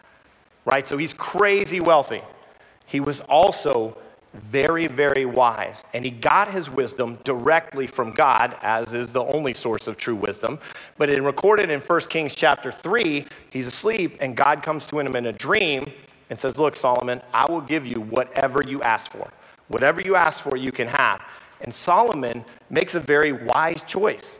right? 0.63 0.87
So 0.87 0.97
he's 0.97 1.13
crazy 1.13 1.79
wealthy. 1.79 2.21
He 2.85 2.99
was 2.99 3.19
also 3.21 3.97
very, 4.33 4.87
very 4.87 5.25
wise. 5.25 5.83
And 5.93 6.03
he 6.03 6.11
got 6.11 6.51
his 6.51 6.69
wisdom 6.69 7.19
directly 7.23 7.87
from 7.87 8.11
God, 8.11 8.57
as 8.61 8.93
is 8.93 9.13
the 9.13 9.23
only 9.23 9.53
source 9.53 9.87
of 9.87 9.97
true 9.97 10.15
wisdom. 10.15 10.59
But 10.97 11.09
it 11.09 11.21
recorded 11.21 11.69
in 11.69 11.79
1 11.79 12.01
Kings 12.01 12.35
chapter 12.35 12.71
3, 12.71 13.25
he's 13.49 13.67
asleep, 13.67 14.17
and 14.19 14.35
God 14.35 14.61
comes 14.61 14.85
to 14.87 14.99
him 14.99 15.15
in 15.15 15.27
a 15.27 15.33
dream 15.33 15.91
and 16.29 16.37
says, 16.37 16.57
Look, 16.57 16.75
Solomon, 16.75 17.21
I 17.33 17.49
will 17.49 17.61
give 17.61 17.85
you 17.85 18.01
whatever 18.01 18.63
you 18.63 18.81
ask 18.81 19.11
for. 19.11 19.29
Whatever 19.67 20.01
you 20.01 20.15
ask 20.15 20.43
for, 20.43 20.57
you 20.57 20.71
can 20.71 20.87
have. 20.87 21.21
And 21.61 21.73
Solomon 21.73 22.45
makes 22.69 22.95
a 22.95 22.99
very 22.99 23.31
wise 23.31 23.81
choice. 23.83 24.39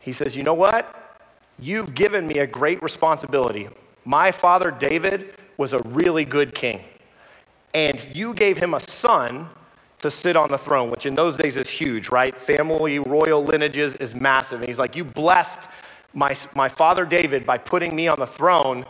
He 0.00 0.12
says, 0.12 0.36
You 0.36 0.42
know 0.42 0.54
what? 0.54 1.20
You've 1.58 1.94
given 1.94 2.26
me 2.26 2.38
a 2.38 2.46
great 2.46 2.82
responsibility. 2.82 3.68
My 4.04 4.32
father 4.32 4.70
David 4.70 5.34
was 5.56 5.72
a 5.72 5.78
really 5.80 6.24
good 6.24 6.54
king 6.54 6.82
and 7.74 8.00
you 8.14 8.32
gave 8.32 8.56
him 8.56 8.72
a 8.72 8.80
son 8.80 9.48
to 9.98 10.10
sit 10.10 10.36
on 10.36 10.48
the 10.50 10.58
throne, 10.58 10.90
which 10.90 11.06
in 11.06 11.14
those 11.14 11.36
days 11.36 11.56
is 11.56 11.68
huge, 11.68 12.08
right? 12.08 12.38
Family, 12.38 12.98
royal 12.98 13.44
lineages 13.44 13.94
is 13.96 14.14
massive. 14.14 14.60
And 14.60 14.68
he's 14.68 14.78
like, 14.78 14.94
You 14.94 15.04
blessed 15.04 15.68
my, 16.12 16.36
my 16.54 16.68
father 16.68 17.04
David 17.04 17.44
by 17.44 17.58
putting 17.58 17.96
me 17.96 18.06
on 18.06 18.20
the 18.20 18.26
throne, 18.26 18.84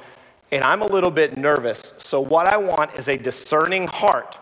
and 0.50 0.64
I'm 0.64 0.82
a 0.82 0.86
little 0.86 1.10
bit 1.10 1.36
nervous. 1.36 1.92
So, 1.98 2.20
what 2.20 2.46
I 2.46 2.56
want 2.56 2.94
is 2.94 3.08
a 3.08 3.16
discerning 3.16 3.86
heart 3.86 4.38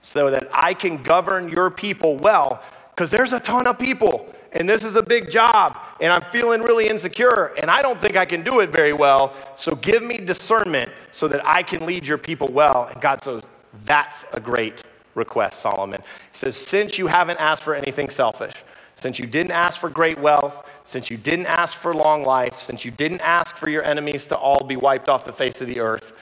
so 0.00 0.30
that 0.30 0.48
I 0.52 0.74
can 0.74 1.02
govern 1.02 1.48
your 1.48 1.70
people 1.70 2.16
well, 2.16 2.62
because 2.90 3.10
there's 3.10 3.32
a 3.32 3.40
ton 3.40 3.66
of 3.66 3.78
people. 3.78 4.28
And 4.54 4.68
this 4.68 4.84
is 4.84 4.96
a 4.96 5.02
big 5.02 5.30
job, 5.30 5.78
and 5.98 6.12
I'm 6.12 6.20
feeling 6.20 6.60
really 6.60 6.86
insecure, 6.86 7.54
and 7.56 7.70
I 7.70 7.80
don't 7.80 7.98
think 7.98 8.16
I 8.16 8.26
can 8.26 8.42
do 8.42 8.60
it 8.60 8.68
very 8.68 8.92
well. 8.92 9.32
So 9.56 9.74
give 9.74 10.02
me 10.02 10.18
discernment 10.18 10.92
so 11.10 11.26
that 11.28 11.40
I 11.46 11.62
can 11.62 11.86
lead 11.86 12.06
your 12.06 12.18
people 12.18 12.48
well. 12.48 12.84
And 12.84 13.00
God 13.00 13.24
says, 13.24 13.42
that's 13.84 14.26
a 14.32 14.40
great 14.40 14.82
request, 15.14 15.60
Solomon. 15.60 16.00
He 16.32 16.38
says, 16.38 16.56
Since 16.56 16.98
you 16.98 17.06
haven't 17.06 17.40
asked 17.40 17.62
for 17.62 17.74
anything 17.74 18.10
selfish, 18.10 18.62
since 19.02 19.18
you 19.18 19.26
didn't 19.26 19.50
ask 19.50 19.80
for 19.80 19.90
great 19.90 20.16
wealth, 20.20 20.64
since 20.84 21.10
you 21.10 21.16
didn't 21.16 21.46
ask 21.46 21.76
for 21.76 21.92
long 21.92 22.22
life, 22.22 22.60
since 22.60 22.84
you 22.84 22.92
didn't 22.92 23.20
ask 23.20 23.56
for 23.56 23.68
your 23.68 23.82
enemies 23.82 24.26
to 24.26 24.36
all 24.36 24.62
be 24.62 24.76
wiped 24.76 25.08
off 25.08 25.24
the 25.24 25.32
face 25.32 25.60
of 25.60 25.66
the 25.66 25.80
earth, 25.80 26.12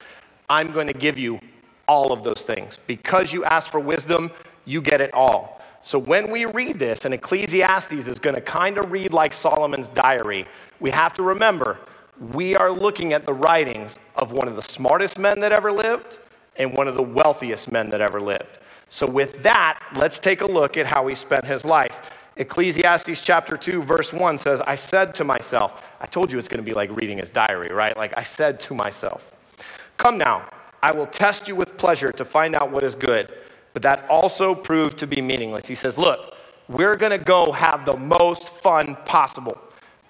I'm 0.48 0.72
going 0.72 0.86
to 0.86 0.94
give 0.94 1.18
you 1.18 1.40
all 1.86 2.10
of 2.10 2.24
those 2.24 2.40
things. 2.40 2.78
Because 2.86 3.34
you 3.34 3.44
asked 3.44 3.70
for 3.70 3.80
wisdom, 3.80 4.30
you 4.64 4.80
get 4.80 5.02
it 5.02 5.12
all. 5.12 5.60
So 5.82 5.98
when 5.98 6.30
we 6.30 6.46
read 6.46 6.78
this, 6.78 7.04
and 7.04 7.12
Ecclesiastes 7.12 7.92
is 8.08 8.18
going 8.18 8.34
to 8.34 8.40
kind 8.40 8.78
of 8.78 8.90
read 8.90 9.12
like 9.12 9.34
Solomon's 9.34 9.90
diary, 9.90 10.46
we 10.80 10.90
have 10.90 11.12
to 11.14 11.22
remember 11.22 11.78
we 12.32 12.56
are 12.56 12.72
looking 12.72 13.12
at 13.12 13.26
the 13.26 13.34
writings 13.34 13.98
of 14.16 14.32
one 14.32 14.48
of 14.48 14.56
the 14.56 14.62
smartest 14.62 15.18
men 15.18 15.40
that 15.40 15.52
ever 15.52 15.70
lived 15.70 16.16
and 16.56 16.74
one 16.74 16.88
of 16.88 16.94
the 16.94 17.02
wealthiest 17.02 17.70
men 17.70 17.90
that 17.90 18.00
ever 18.00 18.22
lived. 18.22 18.58
So, 18.88 19.06
with 19.06 19.42
that, 19.42 19.80
let's 19.96 20.18
take 20.18 20.40
a 20.40 20.46
look 20.46 20.76
at 20.76 20.86
how 20.86 21.06
he 21.06 21.14
spent 21.14 21.44
his 21.44 21.64
life. 21.64 22.00
Ecclesiastes 22.40 23.22
chapter 23.22 23.58
2, 23.58 23.82
verse 23.82 24.14
1 24.14 24.38
says, 24.38 24.62
I 24.62 24.74
said 24.74 25.14
to 25.16 25.24
myself, 25.24 25.84
I 26.00 26.06
told 26.06 26.32
you 26.32 26.38
it's 26.38 26.48
going 26.48 26.64
to 26.64 26.64
be 26.64 26.72
like 26.72 26.90
reading 26.96 27.18
his 27.18 27.28
diary, 27.28 27.70
right? 27.70 27.94
Like, 27.94 28.16
I 28.16 28.22
said 28.22 28.58
to 28.60 28.74
myself, 28.74 29.30
Come 29.98 30.16
now, 30.16 30.48
I 30.82 30.92
will 30.92 31.06
test 31.06 31.48
you 31.48 31.54
with 31.54 31.76
pleasure 31.76 32.10
to 32.12 32.24
find 32.24 32.56
out 32.56 32.70
what 32.70 32.82
is 32.82 32.94
good. 32.94 33.30
But 33.74 33.82
that 33.82 34.08
also 34.08 34.54
proved 34.54 34.96
to 34.98 35.06
be 35.06 35.20
meaningless. 35.20 35.66
He 35.66 35.74
says, 35.74 35.98
Look, 35.98 36.34
we're 36.66 36.96
going 36.96 37.12
to 37.12 37.22
go 37.22 37.52
have 37.52 37.84
the 37.84 37.98
most 37.98 38.48
fun 38.48 38.96
possible. 39.04 39.58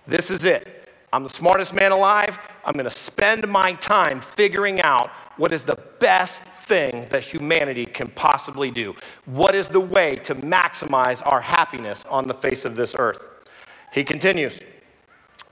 This 0.06 0.30
is 0.30 0.44
it. 0.44 0.88
I'm 1.12 1.24
the 1.24 1.28
smartest 1.28 1.74
man 1.74 1.90
alive. 1.90 2.38
I'm 2.64 2.74
going 2.74 2.84
to 2.84 2.96
spend 2.96 3.48
my 3.48 3.72
time 3.72 4.20
figuring 4.20 4.80
out 4.80 5.10
what 5.36 5.52
is 5.52 5.62
the 5.62 5.78
best 5.98 6.44
thing 6.70 7.04
that 7.10 7.24
humanity 7.24 7.84
can 7.84 8.06
possibly 8.10 8.70
do. 8.70 8.94
What 9.24 9.56
is 9.56 9.66
the 9.66 9.80
way 9.80 10.14
to 10.28 10.36
maximize 10.36 11.20
our 11.26 11.40
happiness 11.40 12.04
on 12.08 12.28
the 12.28 12.34
face 12.34 12.64
of 12.64 12.76
this 12.76 12.94
earth? 12.96 13.28
He 13.92 14.04
continues 14.04 14.60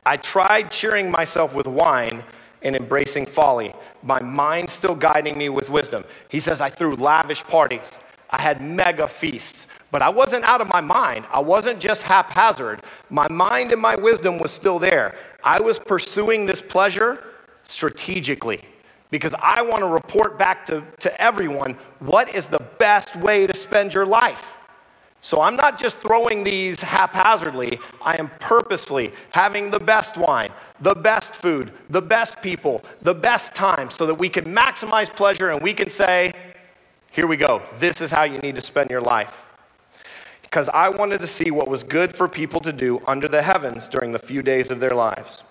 I 0.06 0.16
tried 0.16 0.70
cheering 0.70 1.10
myself 1.10 1.54
with 1.54 1.66
wine 1.66 2.22
and 2.62 2.76
embracing 2.76 3.26
folly, 3.26 3.74
my 4.02 4.20
mind 4.22 4.70
still 4.70 4.94
guiding 4.94 5.36
me 5.36 5.48
with 5.48 5.68
wisdom. 5.68 6.04
He 6.28 6.38
says, 6.40 6.60
I 6.60 6.70
threw 6.70 6.94
lavish 6.94 7.42
parties, 7.42 7.98
I 8.30 8.40
had 8.40 8.62
mega 8.62 9.08
feasts. 9.08 9.66
But 9.90 10.02
I 10.02 10.10
wasn't 10.10 10.44
out 10.44 10.60
of 10.60 10.68
my 10.68 10.82
mind. 10.82 11.24
I 11.32 11.40
wasn't 11.40 11.80
just 11.80 12.02
haphazard. 12.02 12.82
My 13.08 13.26
mind 13.28 13.72
and 13.72 13.80
my 13.80 13.96
wisdom 13.96 14.38
was 14.38 14.52
still 14.52 14.78
there. 14.78 15.16
I 15.42 15.60
was 15.60 15.78
pursuing 15.78 16.44
this 16.44 16.60
pleasure 16.60 17.24
strategically 17.64 18.60
because 19.10 19.34
I 19.38 19.62
want 19.62 19.80
to 19.80 19.86
report 19.86 20.38
back 20.38 20.66
to, 20.66 20.84
to 21.00 21.20
everyone 21.20 21.76
what 21.98 22.34
is 22.34 22.46
the 22.48 22.62
best 22.78 23.16
way 23.16 23.46
to 23.46 23.56
spend 23.56 23.94
your 23.94 24.06
life. 24.06 24.56
So 25.20 25.40
I'm 25.40 25.56
not 25.56 25.78
just 25.78 26.00
throwing 26.00 26.44
these 26.44 26.80
haphazardly, 26.80 27.80
I 28.00 28.16
am 28.18 28.30
purposely 28.38 29.12
having 29.30 29.70
the 29.70 29.80
best 29.80 30.16
wine, 30.16 30.52
the 30.80 30.94
best 30.94 31.34
food, 31.34 31.72
the 31.90 32.00
best 32.00 32.40
people, 32.40 32.84
the 33.02 33.14
best 33.14 33.54
time 33.54 33.90
so 33.90 34.06
that 34.06 34.14
we 34.14 34.28
can 34.28 34.44
maximize 34.44 35.14
pleasure 35.14 35.50
and 35.50 35.60
we 35.60 35.74
can 35.74 35.90
say, 35.90 36.32
here 37.10 37.26
we 37.26 37.36
go, 37.36 37.62
this 37.78 38.00
is 38.00 38.10
how 38.12 38.22
you 38.22 38.38
need 38.38 38.54
to 38.54 38.60
spend 38.60 38.90
your 38.90 39.00
life. 39.00 39.46
Because 40.42 40.68
I 40.68 40.88
wanted 40.88 41.20
to 41.20 41.26
see 41.26 41.50
what 41.50 41.68
was 41.68 41.82
good 41.82 42.14
for 42.14 42.28
people 42.28 42.60
to 42.60 42.72
do 42.72 43.02
under 43.06 43.28
the 43.28 43.42
heavens 43.42 43.88
during 43.88 44.12
the 44.12 44.18
few 44.18 44.40
days 44.40 44.70
of 44.70 44.78
their 44.80 44.94
lives. 44.94 45.42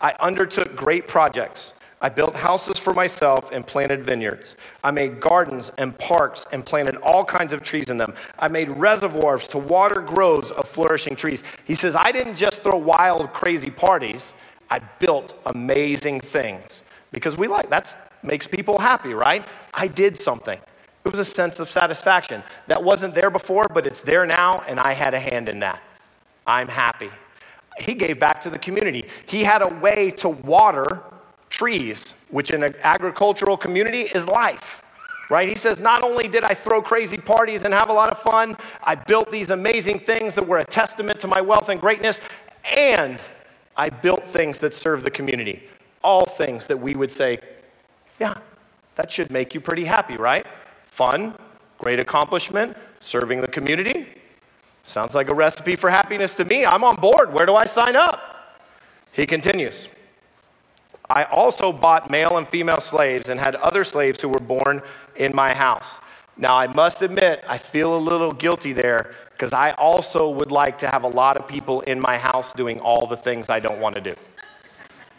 I 0.00 0.14
undertook 0.20 0.76
great 0.76 1.08
projects 1.08 1.72
I 2.06 2.08
built 2.08 2.36
houses 2.36 2.78
for 2.78 2.94
myself 2.94 3.50
and 3.50 3.66
planted 3.66 4.04
vineyards. 4.04 4.54
I 4.84 4.92
made 4.92 5.18
gardens 5.20 5.72
and 5.76 5.98
parks 5.98 6.46
and 6.52 6.64
planted 6.64 6.94
all 6.98 7.24
kinds 7.24 7.52
of 7.52 7.64
trees 7.64 7.90
in 7.90 7.98
them. 7.98 8.14
I 8.38 8.46
made 8.46 8.70
reservoirs 8.70 9.48
to 9.48 9.58
water 9.58 10.00
groves 10.00 10.52
of 10.52 10.68
flourishing 10.68 11.16
trees. 11.16 11.42
He 11.64 11.74
says, 11.74 11.96
I 11.96 12.12
didn't 12.12 12.36
just 12.36 12.62
throw 12.62 12.76
wild, 12.76 13.32
crazy 13.32 13.70
parties, 13.70 14.34
I 14.70 14.78
built 15.00 15.32
amazing 15.46 16.20
things 16.20 16.82
because 17.10 17.36
we 17.36 17.48
like 17.48 17.70
that 17.70 18.12
makes 18.22 18.46
people 18.46 18.78
happy, 18.78 19.12
right? 19.12 19.44
I 19.74 19.88
did 19.88 20.16
something. 20.16 20.60
It 21.04 21.10
was 21.10 21.18
a 21.18 21.24
sense 21.24 21.58
of 21.58 21.68
satisfaction. 21.68 22.44
That 22.68 22.84
wasn't 22.84 23.16
there 23.16 23.30
before, 23.30 23.66
but 23.68 23.84
it's 23.84 24.02
there 24.02 24.26
now, 24.26 24.62
and 24.68 24.78
I 24.78 24.92
had 24.92 25.12
a 25.12 25.18
hand 25.18 25.48
in 25.48 25.58
that. 25.58 25.82
I'm 26.46 26.68
happy. 26.68 27.10
He 27.80 27.94
gave 27.94 28.20
back 28.20 28.42
to 28.42 28.50
the 28.50 28.60
community. 28.60 29.06
He 29.26 29.42
had 29.42 29.60
a 29.60 29.68
way 29.68 30.12
to 30.18 30.28
water 30.28 31.02
trees, 31.56 32.12
which 32.28 32.50
in 32.50 32.62
an 32.62 32.74
agricultural 32.82 33.56
community 33.56 34.02
is 34.02 34.26
life. 34.26 34.82
Right? 35.30 35.48
He 35.48 35.54
says, 35.54 35.80
Not 35.80 36.04
only 36.04 36.28
did 36.28 36.44
I 36.44 36.54
throw 36.54 36.80
crazy 36.82 37.16
parties 37.16 37.64
and 37.64 37.72
have 37.72 37.88
a 37.88 37.92
lot 37.92 38.10
of 38.10 38.18
fun, 38.18 38.56
I 38.82 38.94
built 38.94 39.30
these 39.30 39.50
amazing 39.50 40.00
things 40.00 40.34
that 40.34 40.46
were 40.46 40.58
a 40.58 40.64
testament 40.64 41.18
to 41.20 41.26
my 41.26 41.40
wealth 41.40 41.68
and 41.68 41.80
greatness, 41.80 42.20
and 42.76 43.18
I 43.76 43.88
built 43.88 44.24
things 44.24 44.58
that 44.60 44.74
serve 44.74 45.02
the 45.02 45.10
community. 45.10 45.64
All 46.02 46.26
things 46.26 46.66
that 46.66 46.78
we 46.78 46.94
would 46.94 47.10
say, 47.10 47.40
yeah, 48.20 48.38
that 48.94 49.10
should 49.10 49.30
make 49.30 49.54
you 49.54 49.60
pretty 49.60 49.84
happy, 49.84 50.16
right? 50.16 50.46
Fun, 50.84 51.34
great 51.78 51.98
accomplishment, 51.98 52.76
serving 53.00 53.40
the 53.40 53.48
community. 53.48 54.06
Sounds 54.84 55.14
like 55.14 55.28
a 55.28 55.34
recipe 55.34 55.74
for 55.74 55.90
happiness 55.90 56.34
to 56.36 56.44
me. 56.44 56.64
I'm 56.64 56.84
on 56.84 56.96
board. 56.96 57.32
Where 57.32 57.46
do 57.46 57.56
I 57.56 57.64
sign 57.64 57.96
up? 57.96 58.20
He 59.10 59.26
continues. 59.26 59.88
I 61.08 61.24
also 61.24 61.72
bought 61.72 62.10
male 62.10 62.36
and 62.36 62.48
female 62.48 62.80
slaves 62.80 63.28
and 63.28 63.38
had 63.38 63.54
other 63.56 63.84
slaves 63.84 64.20
who 64.20 64.28
were 64.28 64.40
born 64.40 64.82
in 65.14 65.34
my 65.34 65.54
house. 65.54 66.00
Now, 66.36 66.56
I 66.56 66.66
must 66.66 67.00
admit, 67.02 67.42
I 67.48 67.58
feel 67.58 67.96
a 67.96 67.98
little 67.98 68.32
guilty 68.32 68.72
there 68.72 69.14
because 69.32 69.52
I 69.52 69.72
also 69.72 70.28
would 70.28 70.52
like 70.52 70.78
to 70.78 70.88
have 70.88 71.04
a 71.04 71.08
lot 71.08 71.36
of 71.36 71.48
people 71.48 71.80
in 71.82 72.00
my 72.00 72.18
house 72.18 72.52
doing 72.52 72.80
all 72.80 73.06
the 73.06 73.16
things 73.16 73.48
I 73.48 73.60
don't 73.60 73.80
want 73.80 73.94
to 73.94 74.00
do. 74.00 74.14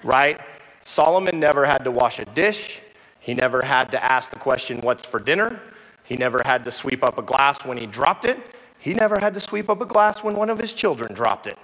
Right? 0.03 0.39
Solomon 0.84 1.39
never 1.39 1.65
had 1.65 1.84
to 1.86 1.91
wash 1.91 2.20
a 2.20 2.25
dish. 2.25 2.82
He 3.20 3.34
never 3.34 3.62
had 3.62 3.91
to 3.91 4.03
ask 4.03 4.29
the 4.29 4.39
question, 4.39 4.82
What's 4.82 5.03
for 5.03 5.20
dinner? 5.20 5.60
He 6.03 6.15
never 6.15 6.41
had 6.46 6.63
to 6.65 6.72
sweep 6.72 7.03
up 7.03 7.17
a 7.17 7.22
glass 7.22 7.65
when 7.65 7.77
he 7.77 7.86
dropped 7.86 8.25
it. 8.25 8.38
He 8.79 8.94
never 8.94 9.20
had 9.20 9.34
to 9.34 9.39
sweep 9.39 9.70
up 9.70 9.82
a 9.82 9.86
glass 9.86 10.24
when 10.24 10.36
one 10.36 10.50
of 10.50 10.60
his 10.60 10.72
children 10.72 11.13
dropped 11.13 11.48
it. 11.48 11.58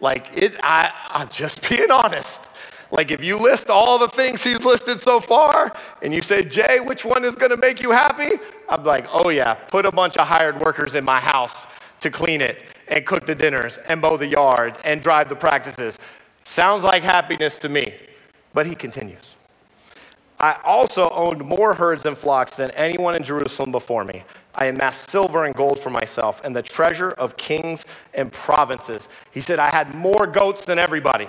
Like, 0.00 0.28
it, 0.36 0.54
I, 0.62 0.92
I'm 1.08 1.28
just 1.30 1.68
being 1.68 1.90
honest. 1.90 2.42
Like 2.90 3.10
if 3.10 3.22
you 3.22 3.36
list 3.36 3.68
all 3.68 3.98
the 3.98 4.08
things 4.08 4.42
he's 4.42 4.64
listed 4.64 5.00
so 5.00 5.20
far 5.20 5.74
and 6.02 6.14
you 6.14 6.22
say, 6.22 6.42
Jay, 6.42 6.80
which 6.80 7.04
one 7.04 7.24
is 7.24 7.34
going 7.34 7.50
to 7.50 7.56
make 7.56 7.82
you 7.82 7.90
happy? 7.90 8.38
I'm 8.68 8.84
like, 8.84 9.06
oh 9.12 9.28
yeah, 9.28 9.54
put 9.54 9.84
a 9.84 9.92
bunch 9.92 10.16
of 10.16 10.26
hired 10.26 10.60
workers 10.60 10.94
in 10.94 11.04
my 11.04 11.20
house 11.20 11.66
to 12.00 12.10
clean 12.10 12.40
it 12.40 12.62
and 12.88 13.04
cook 13.04 13.26
the 13.26 13.34
dinners 13.34 13.78
and 13.88 14.00
mow 14.00 14.16
the 14.16 14.26
yard 14.26 14.78
and 14.84 15.02
drive 15.02 15.28
the 15.28 15.36
practices. 15.36 15.98
Sounds 16.44 16.82
like 16.82 17.02
happiness 17.02 17.58
to 17.58 17.68
me. 17.68 17.94
But 18.54 18.66
he 18.66 18.74
continues. 18.74 19.36
I 20.40 20.58
also 20.64 21.10
owned 21.10 21.44
more 21.44 21.74
herds 21.74 22.06
and 22.06 22.16
flocks 22.16 22.54
than 22.54 22.70
anyone 22.70 23.16
in 23.16 23.24
Jerusalem 23.24 23.72
before 23.72 24.04
me. 24.04 24.22
I 24.54 24.66
amassed 24.66 25.10
silver 25.10 25.44
and 25.44 25.54
gold 25.54 25.78
for 25.78 25.90
myself 25.90 26.40
and 26.44 26.54
the 26.54 26.62
treasure 26.62 27.10
of 27.10 27.36
kings 27.36 27.84
and 28.14 28.32
provinces. 28.32 29.08
He 29.30 29.40
said, 29.40 29.58
I 29.58 29.70
had 29.70 29.94
more 29.94 30.26
goats 30.26 30.64
than 30.64 30.78
everybody. 30.78 31.28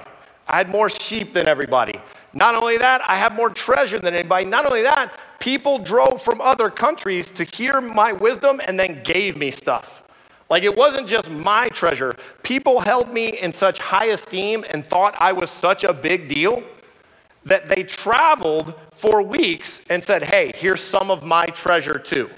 I 0.49 0.57
had 0.57 0.69
more 0.69 0.89
sheep 0.89 1.33
than 1.33 1.47
everybody. 1.47 2.01
Not 2.33 2.55
only 2.55 2.77
that, 2.77 3.01
I 3.07 3.15
have 3.17 3.33
more 3.33 3.51
treasure 3.51 3.99
than 3.99 4.15
anybody. 4.15 4.45
Not 4.45 4.65
only 4.65 4.81
that, 4.81 5.13
people 5.39 5.77
drove 5.77 6.21
from 6.21 6.41
other 6.41 6.71
countries 6.71 7.29
to 7.31 7.43
hear 7.43 7.79
my 7.79 8.13
wisdom 8.13 8.59
and 8.65 8.79
then 8.79 9.03
gave 9.03 9.37
me 9.37 9.51
stuff. 9.51 10.03
Like 10.49 10.63
it 10.63 10.75
wasn't 10.75 11.07
just 11.07 11.29
my 11.29 11.69
treasure. 11.69 12.15
People 12.41 12.79
held 12.79 13.13
me 13.13 13.37
in 13.39 13.53
such 13.53 13.77
high 13.77 14.07
esteem 14.07 14.65
and 14.71 14.83
thought 14.83 15.15
I 15.19 15.31
was 15.33 15.51
such 15.51 15.83
a 15.83 15.93
big 15.93 16.27
deal 16.27 16.63
that 17.45 17.69
they 17.69 17.83
traveled 17.83 18.73
for 18.91 19.21
weeks 19.21 19.81
and 19.89 20.03
said, 20.03 20.23
Hey, 20.23 20.51
here's 20.55 20.81
some 20.81 21.11
of 21.11 21.23
my 21.23 21.45
treasure 21.45 21.99
too. 21.99 22.29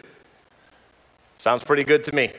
Sounds 1.38 1.64
pretty 1.64 1.84
good 1.84 2.04
to 2.04 2.14
me. 2.14 2.32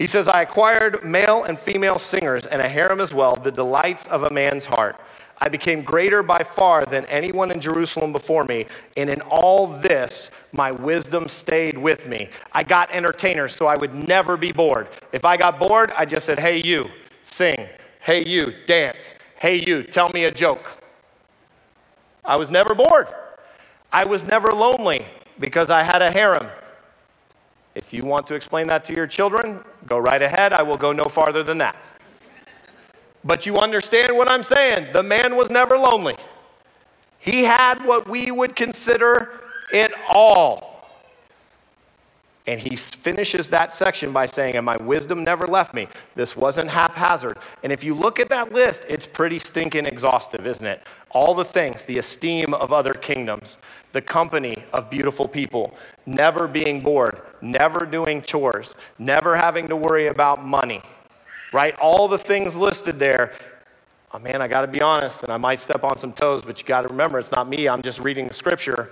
He 0.00 0.06
says, 0.06 0.28
I 0.28 0.40
acquired 0.40 1.04
male 1.04 1.44
and 1.44 1.58
female 1.58 1.98
singers 1.98 2.46
and 2.46 2.62
a 2.62 2.68
harem 2.70 3.02
as 3.02 3.12
well, 3.12 3.36
the 3.36 3.52
delights 3.52 4.06
of 4.06 4.22
a 4.22 4.30
man's 4.30 4.64
heart. 4.64 4.98
I 5.36 5.50
became 5.50 5.82
greater 5.82 6.22
by 6.22 6.42
far 6.42 6.86
than 6.86 7.04
anyone 7.04 7.50
in 7.50 7.60
Jerusalem 7.60 8.10
before 8.10 8.44
me, 8.44 8.64
and 8.96 9.10
in 9.10 9.20
all 9.20 9.66
this, 9.66 10.30
my 10.52 10.70
wisdom 10.70 11.28
stayed 11.28 11.76
with 11.76 12.06
me. 12.06 12.30
I 12.52 12.62
got 12.62 12.90
entertainers 12.90 13.54
so 13.54 13.66
I 13.66 13.76
would 13.76 13.92
never 13.92 14.38
be 14.38 14.52
bored. 14.52 14.88
If 15.12 15.26
I 15.26 15.36
got 15.36 15.60
bored, 15.60 15.92
I 15.94 16.06
just 16.06 16.24
said, 16.24 16.38
Hey, 16.38 16.62
you, 16.62 16.88
sing. 17.22 17.68
Hey, 18.00 18.26
you, 18.26 18.54
dance. 18.66 19.12
Hey, 19.38 19.56
you, 19.56 19.82
tell 19.82 20.08
me 20.14 20.24
a 20.24 20.30
joke. 20.30 20.82
I 22.24 22.36
was 22.36 22.50
never 22.50 22.74
bored. 22.74 23.08
I 23.92 24.06
was 24.06 24.24
never 24.24 24.48
lonely 24.48 25.04
because 25.38 25.68
I 25.68 25.82
had 25.82 26.00
a 26.00 26.10
harem. 26.10 26.46
If 27.74 27.92
you 27.92 28.06
want 28.06 28.26
to 28.28 28.34
explain 28.34 28.66
that 28.68 28.82
to 28.84 28.94
your 28.94 29.06
children, 29.06 29.62
go 29.90 29.98
right 29.98 30.22
ahead. 30.22 30.52
I 30.52 30.62
will 30.62 30.76
go 30.76 30.92
no 30.92 31.06
farther 31.06 31.42
than 31.42 31.58
that. 31.58 31.74
But 33.24 33.44
you 33.44 33.58
understand 33.58 34.16
what 34.16 34.30
I'm 34.30 34.44
saying. 34.44 34.92
The 34.92 35.02
man 35.02 35.34
was 35.34 35.50
never 35.50 35.76
lonely. 35.76 36.16
He 37.18 37.42
had 37.42 37.84
what 37.84 38.08
we 38.08 38.30
would 38.30 38.54
consider 38.54 39.40
it 39.72 39.92
all. 40.08 40.69
And 42.50 42.58
he 42.58 42.74
finishes 42.74 43.46
that 43.50 43.72
section 43.72 44.12
by 44.12 44.26
saying, 44.26 44.56
And 44.56 44.66
my 44.66 44.76
wisdom 44.76 45.22
never 45.22 45.46
left 45.46 45.72
me. 45.72 45.86
This 46.16 46.36
wasn't 46.36 46.68
haphazard. 46.68 47.38
And 47.62 47.72
if 47.72 47.84
you 47.84 47.94
look 47.94 48.18
at 48.18 48.28
that 48.30 48.52
list, 48.52 48.84
it's 48.88 49.06
pretty 49.06 49.38
stinking 49.38 49.86
exhaustive, 49.86 50.44
isn't 50.44 50.66
it? 50.66 50.82
All 51.10 51.32
the 51.32 51.44
things, 51.44 51.84
the 51.84 51.98
esteem 51.98 52.52
of 52.52 52.72
other 52.72 52.92
kingdoms, 52.92 53.56
the 53.92 54.02
company 54.02 54.64
of 54.72 54.90
beautiful 54.90 55.28
people, 55.28 55.76
never 56.06 56.48
being 56.48 56.80
bored, 56.80 57.22
never 57.40 57.86
doing 57.86 58.20
chores, 58.20 58.74
never 58.98 59.36
having 59.36 59.68
to 59.68 59.76
worry 59.76 60.08
about 60.08 60.44
money, 60.44 60.82
right? 61.52 61.78
All 61.78 62.08
the 62.08 62.18
things 62.18 62.56
listed 62.56 62.98
there. 62.98 63.32
Oh 64.12 64.18
man, 64.18 64.42
I 64.42 64.48
got 64.48 64.62
to 64.62 64.66
be 64.66 64.82
honest, 64.82 65.22
and 65.22 65.32
I 65.32 65.36
might 65.36 65.60
step 65.60 65.84
on 65.84 65.98
some 65.98 66.12
toes, 66.12 66.42
but 66.42 66.60
you 66.60 66.66
got 66.66 66.82
to 66.82 66.88
remember 66.88 67.20
it's 67.20 67.30
not 67.30 67.48
me. 67.48 67.68
I'm 67.68 67.80
just 67.80 68.00
reading 68.00 68.26
the 68.26 68.34
scripture. 68.34 68.90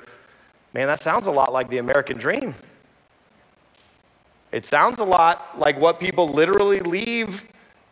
Man, 0.74 0.86
that 0.86 1.00
sounds 1.00 1.26
a 1.26 1.32
lot 1.32 1.52
like 1.52 1.68
the 1.68 1.78
American 1.78 2.18
dream. 2.18 2.54
It 4.52 4.64
sounds 4.64 5.00
a 5.00 5.04
lot 5.04 5.58
like 5.58 5.78
what 5.78 6.00
people 6.00 6.28
literally 6.28 6.80
leave 6.80 7.44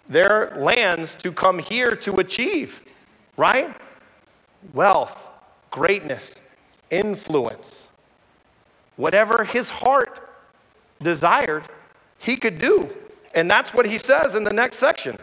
their 0.09 0.55
lands 0.57 1.14
to 1.16 1.33
come 1.33 1.59
here 1.59 1.95
to 1.97 2.16
achieve, 2.16 2.83
right? 3.37 3.75
Wealth, 4.73 5.31
greatness, 5.71 6.37
influence. 6.90 7.88
Whatever 8.97 9.45
his 9.45 9.69
heart 9.69 10.29
desired, 11.03 11.64
he 12.19 12.37
could 12.37 12.59
do. 12.59 12.90
And 13.35 13.51
that's 13.51 13.75
what 13.75 13.87
he 13.87 13.99
says 13.99 14.35
in 14.35 14.45
the 14.45 14.53
next 14.53 14.79
section. 14.79 15.19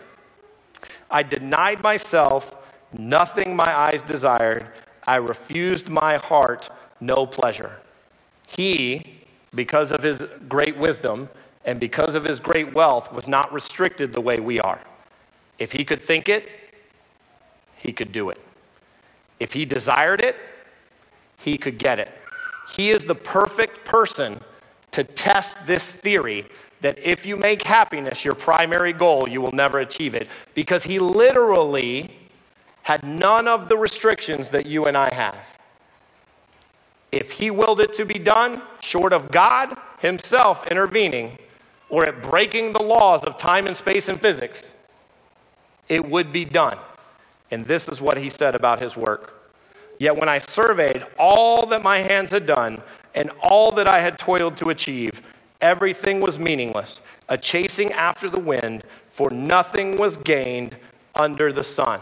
I 1.09 1.23
denied 1.23 1.81
myself 1.81 2.55
nothing 2.91 3.55
my 3.55 3.75
eyes 3.75 4.03
desired. 4.03 4.67
I 5.05 5.15
refused 5.15 5.89
my 5.89 6.17
heart 6.17 6.69
no 6.99 7.25
pleasure. 7.25 7.81
He, 8.47 9.22
because 9.55 9.91
of 9.91 10.03
his 10.03 10.23
great 10.47 10.77
wisdom 10.77 11.29
and 11.65 11.79
because 11.79 12.15
of 12.15 12.25
his 12.25 12.39
great 12.39 12.73
wealth, 12.73 13.11
was 13.13 13.27
not 13.27 13.51
restricted 13.53 14.11
the 14.13 14.21
way 14.21 14.39
we 14.39 14.59
are. 14.59 14.81
If 15.59 15.71
he 15.71 15.85
could 15.85 16.01
think 16.01 16.27
it, 16.27 16.49
he 17.77 17.93
could 17.93 18.11
do 18.11 18.29
it. 18.29 18.39
If 19.39 19.53
he 19.53 19.65
desired 19.65 20.21
it, 20.21 20.35
he 21.37 21.57
could 21.57 21.77
get 21.77 21.99
it. 21.99 22.11
He 22.75 22.91
is 22.91 23.05
the 23.05 23.15
perfect 23.15 23.85
person 23.85 24.41
to 24.91 25.03
test 25.03 25.57
this 25.65 25.91
theory 25.91 26.45
that 26.81 26.99
if 26.99 27.25
you 27.25 27.35
make 27.35 27.63
happiness 27.63 28.25
your 28.25 28.35
primary 28.35 28.93
goal, 28.93 29.27
you 29.27 29.41
will 29.41 29.51
never 29.51 29.79
achieve 29.79 30.15
it 30.15 30.27
because 30.53 30.83
he 30.83 30.99
literally 30.99 32.13
had 32.83 33.03
none 33.03 33.47
of 33.47 33.69
the 33.69 33.77
restrictions 33.77 34.49
that 34.49 34.65
you 34.65 34.85
and 34.85 34.97
I 34.97 35.13
have. 35.13 35.57
If 37.13 37.29
he 37.29 37.51
willed 37.51 37.79
it 37.79 37.93
to 37.93 38.05
be 38.05 38.17
done, 38.17 38.63
short 38.79 39.13
of 39.13 39.29
God 39.29 39.77
himself 39.99 40.65
intervening, 40.65 41.37
or 41.87 42.07
at 42.07 42.23
breaking 42.23 42.73
the 42.73 42.81
laws 42.81 43.23
of 43.23 43.37
time 43.37 43.67
and 43.67 43.77
space 43.77 44.09
and 44.09 44.19
physics, 44.19 44.73
it 45.87 46.09
would 46.09 46.33
be 46.33 46.43
done. 46.43 46.79
And 47.51 47.67
this 47.67 47.87
is 47.87 48.01
what 48.01 48.17
he 48.17 48.31
said 48.31 48.55
about 48.55 48.81
his 48.81 48.97
work. 48.97 49.51
Yet 49.99 50.17
when 50.17 50.27
I 50.27 50.39
surveyed 50.39 51.05
all 51.19 51.67
that 51.67 51.83
my 51.83 51.99
hands 51.99 52.31
had 52.31 52.47
done 52.47 52.81
and 53.13 53.29
all 53.43 53.69
that 53.73 53.85
I 53.87 53.99
had 53.99 54.17
toiled 54.17 54.57
to 54.57 54.71
achieve, 54.71 55.21
everything 55.61 56.19
was 56.19 56.39
meaningless, 56.39 56.99
a 57.29 57.37
chasing 57.37 57.93
after 57.93 58.27
the 58.27 58.39
wind, 58.39 58.85
for 59.11 59.29
nothing 59.29 59.99
was 59.99 60.17
gained 60.17 60.77
under 61.13 61.53
the 61.53 61.63
sun. 61.63 62.01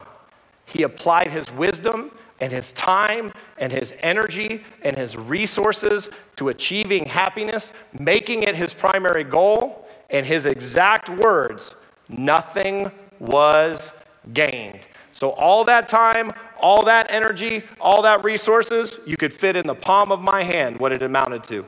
He 0.66 0.84
applied 0.84 1.32
his 1.32 1.52
wisdom 1.52 2.12
and 2.42 2.52
his 2.52 2.74
time 2.74 3.32
and 3.60 3.72
his 3.72 3.94
energy 4.00 4.64
and 4.82 4.98
his 4.98 5.16
resources 5.16 6.10
to 6.36 6.50
achieving 6.50 7.06
happiness, 7.06 7.72
making 7.98 8.44
it 8.44 8.56
his 8.56 8.74
primary 8.74 9.24
goal, 9.24 9.88
and 10.10 10.26
his 10.26 10.46
exact 10.46 11.10
words 11.10 11.76
nothing 12.10 12.92
was 13.20 13.94
gained. 14.34 14.80
So, 15.14 15.30
all 15.30 15.64
that 15.66 15.88
time, 15.88 16.32
all 16.60 16.84
that 16.86 17.08
energy, 17.12 17.64
all 17.80 18.02
that 18.02 18.24
resources, 18.24 19.00
you 19.06 19.18
could 19.18 19.32
fit 19.32 19.56
in 19.56 19.68
the 19.68 19.76
palm 19.76 20.12
of 20.12 20.20
my 20.20 20.42
hand 20.42 20.80
what 20.80 20.92
it 20.92 21.04
amounted 21.04 21.44
to. 21.46 21.66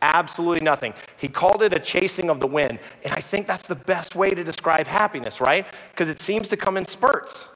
Absolutely 0.00 0.60
nothing. 0.60 0.94
He 1.16 1.26
called 1.26 1.62
it 1.62 1.72
a 1.72 1.80
chasing 1.80 2.30
of 2.30 2.38
the 2.38 2.46
wind. 2.46 2.78
And 3.02 3.12
I 3.12 3.20
think 3.20 3.48
that's 3.48 3.66
the 3.66 3.74
best 3.74 4.14
way 4.14 4.30
to 4.30 4.44
describe 4.44 4.86
happiness, 4.86 5.40
right? 5.40 5.66
Because 5.90 6.08
it 6.08 6.20
seems 6.20 6.48
to 6.50 6.56
come 6.56 6.76
in 6.76 6.86
spurts 6.86 7.48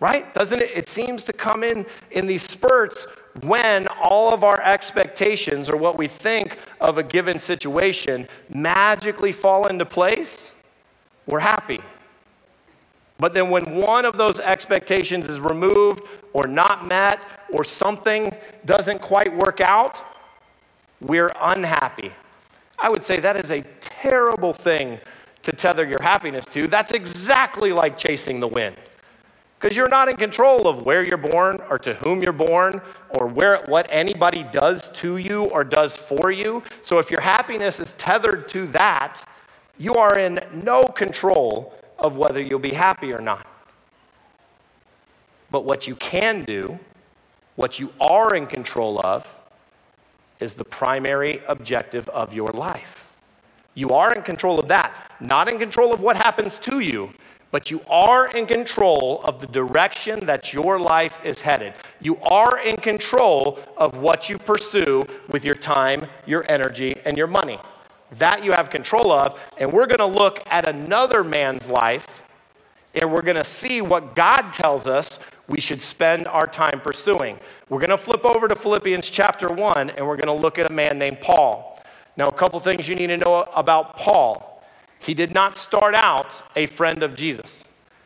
right? 0.00 0.32
Doesn't 0.34 0.60
it? 0.60 0.76
It 0.76 0.88
seems 0.88 1.22
to 1.24 1.32
come 1.32 1.62
in 1.62 1.86
in 2.10 2.26
these 2.26 2.42
spurts 2.42 3.06
when 3.42 3.86
all 4.02 4.34
of 4.34 4.42
our 4.42 4.60
expectations 4.62 5.70
or 5.70 5.76
what 5.76 5.96
we 5.96 6.08
think 6.08 6.58
of 6.80 6.98
a 6.98 7.02
given 7.02 7.38
situation 7.38 8.26
magically 8.48 9.30
fall 9.30 9.66
into 9.66 9.84
place, 9.84 10.50
we're 11.26 11.40
happy. 11.40 11.80
But 13.18 13.34
then 13.34 13.50
when 13.50 13.76
one 13.76 14.04
of 14.04 14.16
those 14.16 14.40
expectations 14.40 15.28
is 15.28 15.38
removed 15.38 16.02
or 16.32 16.46
not 16.46 16.86
met 16.86 17.22
or 17.52 17.64
something 17.64 18.34
doesn't 18.64 19.00
quite 19.00 19.34
work 19.36 19.60
out, 19.60 20.02
we're 21.00 21.32
unhappy. 21.40 22.12
I 22.78 22.88
would 22.88 23.02
say 23.02 23.20
that 23.20 23.36
is 23.36 23.50
a 23.50 23.62
terrible 23.80 24.54
thing 24.54 24.98
to 25.42 25.52
tether 25.52 25.86
your 25.86 26.02
happiness 26.02 26.46
to. 26.46 26.66
That's 26.66 26.92
exactly 26.92 27.72
like 27.72 27.96
chasing 27.96 28.40
the 28.40 28.48
wind 28.48 28.76
because 29.60 29.76
you're 29.76 29.88
not 29.88 30.08
in 30.08 30.16
control 30.16 30.66
of 30.66 30.82
where 30.86 31.04
you're 31.04 31.18
born 31.18 31.60
or 31.68 31.78
to 31.78 31.92
whom 31.94 32.22
you're 32.22 32.32
born 32.32 32.80
or 33.10 33.26
where 33.26 33.62
what 33.66 33.86
anybody 33.90 34.42
does 34.52 34.90
to 34.90 35.18
you 35.18 35.44
or 35.44 35.64
does 35.64 35.96
for 35.98 36.32
you. 36.32 36.62
So 36.80 36.98
if 36.98 37.10
your 37.10 37.20
happiness 37.20 37.78
is 37.78 37.92
tethered 37.98 38.48
to 38.48 38.66
that, 38.68 39.22
you 39.76 39.94
are 39.94 40.18
in 40.18 40.40
no 40.64 40.84
control 40.84 41.74
of 41.98 42.16
whether 42.16 42.40
you'll 42.40 42.58
be 42.58 42.72
happy 42.72 43.12
or 43.12 43.20
not. 43.20 43.46
But 45.50 45.66
what 45.66 45.86
you 45.86 45.94
can 45.94 46.44
do, 46.44 46.78
what 47.56 47.78
you 47.78 47.92
are 48.00 48.34
in 48.34 48.46
control 48.46 48.98
of, 49.04 49.28
is 50.38 50.54
the 50.54 50.64
primary 50.64 51.42
objective 51.46 52.08
of 52.08 52.32
your 52.32 52.48
life. 52.48 53.04
You 53.74 53.90
are 53.90 54.14
in 54.14 54.22
control 54.22 54.58
of 54.58 54.68
that, 54.68 54.94
not 55.20 55.48
in 55.48 55.58
control 55.58 55.92
of 55.92 56.00
what 56.00 56.16
happens 56.16 56.58
to 56.60 56.80
you, 56.80 57.12
but 57.50 57.70
you 57.70 57.82
are 57.88 58.28
in 58.28 58.46
control 58.46 59.20
of 59.24 59.40
the 59.40 59.46
direction 59.46 60.26
that 60.26 60.52
your 60.52 60.78
life 60.78 61.20
is 61.24 61.40
headed. 61.40 61.74
You 62.00 62.16
are 62.18 62.58
in 62.60 62.76
control 62.76 63.58
of 63.76 63.96
what 63.96 64.28
you 64.28 64.38
pursue 64.38 65.04
with 65.28 65.44
your 65.44 65.56
time, 65.56 66.06
your 66.26 66.48
energy, 66.50 66.96
and 67.04 67.16
your 67.16 67.26
money. 67.26 67.58
That 68.18 68.44
you 68.44 68.52
have 68.52 68.70
control 68.70 69.12
of. 69.12 69.38
And 69.58 69.72
we're 69.72 69.86
going 69.86 69.98
to 69.98 70.06
look 70.06 70.42
at 70.46 70.68
another 70.68 71.24
man's 71.24 71.68
life 71.68 72.22
and 72.94 73.12
we're 73.12 73.22
going 73.22 73.36
to 73.36 73.44
see 73.44 73.80
what 73.80 74.16
God 74.16 74.52
tells 74.52 74.86
us 74.86 75.20
we 75.46 75.60
should 75.60 75.80
spend 75.80 76.26
our 76.26 76.46
time 76.46 76.80
pursuing. 76.80 77.38
We're 77.68 77.78
going 77.78 77.90
to 77.90 77.98
flip 77.98 78.24
over 78.24 78.48
to 78.48 78.56
Philippians 78.56 79.08
chapter 79.10 79.52
1 79.52 79.90
and 79.90 80.06
we're 80.06 80.16
going 80.16 80.26
to 80.26 80.32
look 80.32 80.58
at 80.58 80.70
a 80.70 80.72
man 80.72 80.98
named 80.98 81.20
Paul. 81.20 81.80
Now, 82.16 82.26
a 82.26 82.32
couple 82.32 82.58
things 82.60 82.88
you 82.88 82.96
need 82.96 83.08
to 83.08 83.16
know 83.16 83.48
about 83.54 83.96
Paul. 83.96 84.49
He 85.00 85.14
did 85.14 85.32
not 85.32 85.56
start 85.56 85.94
out 85.94 86.42
a 86.54 86.66
friend 86.66 87.02
of 87.02 87.14
Jesus. 87.14 87.64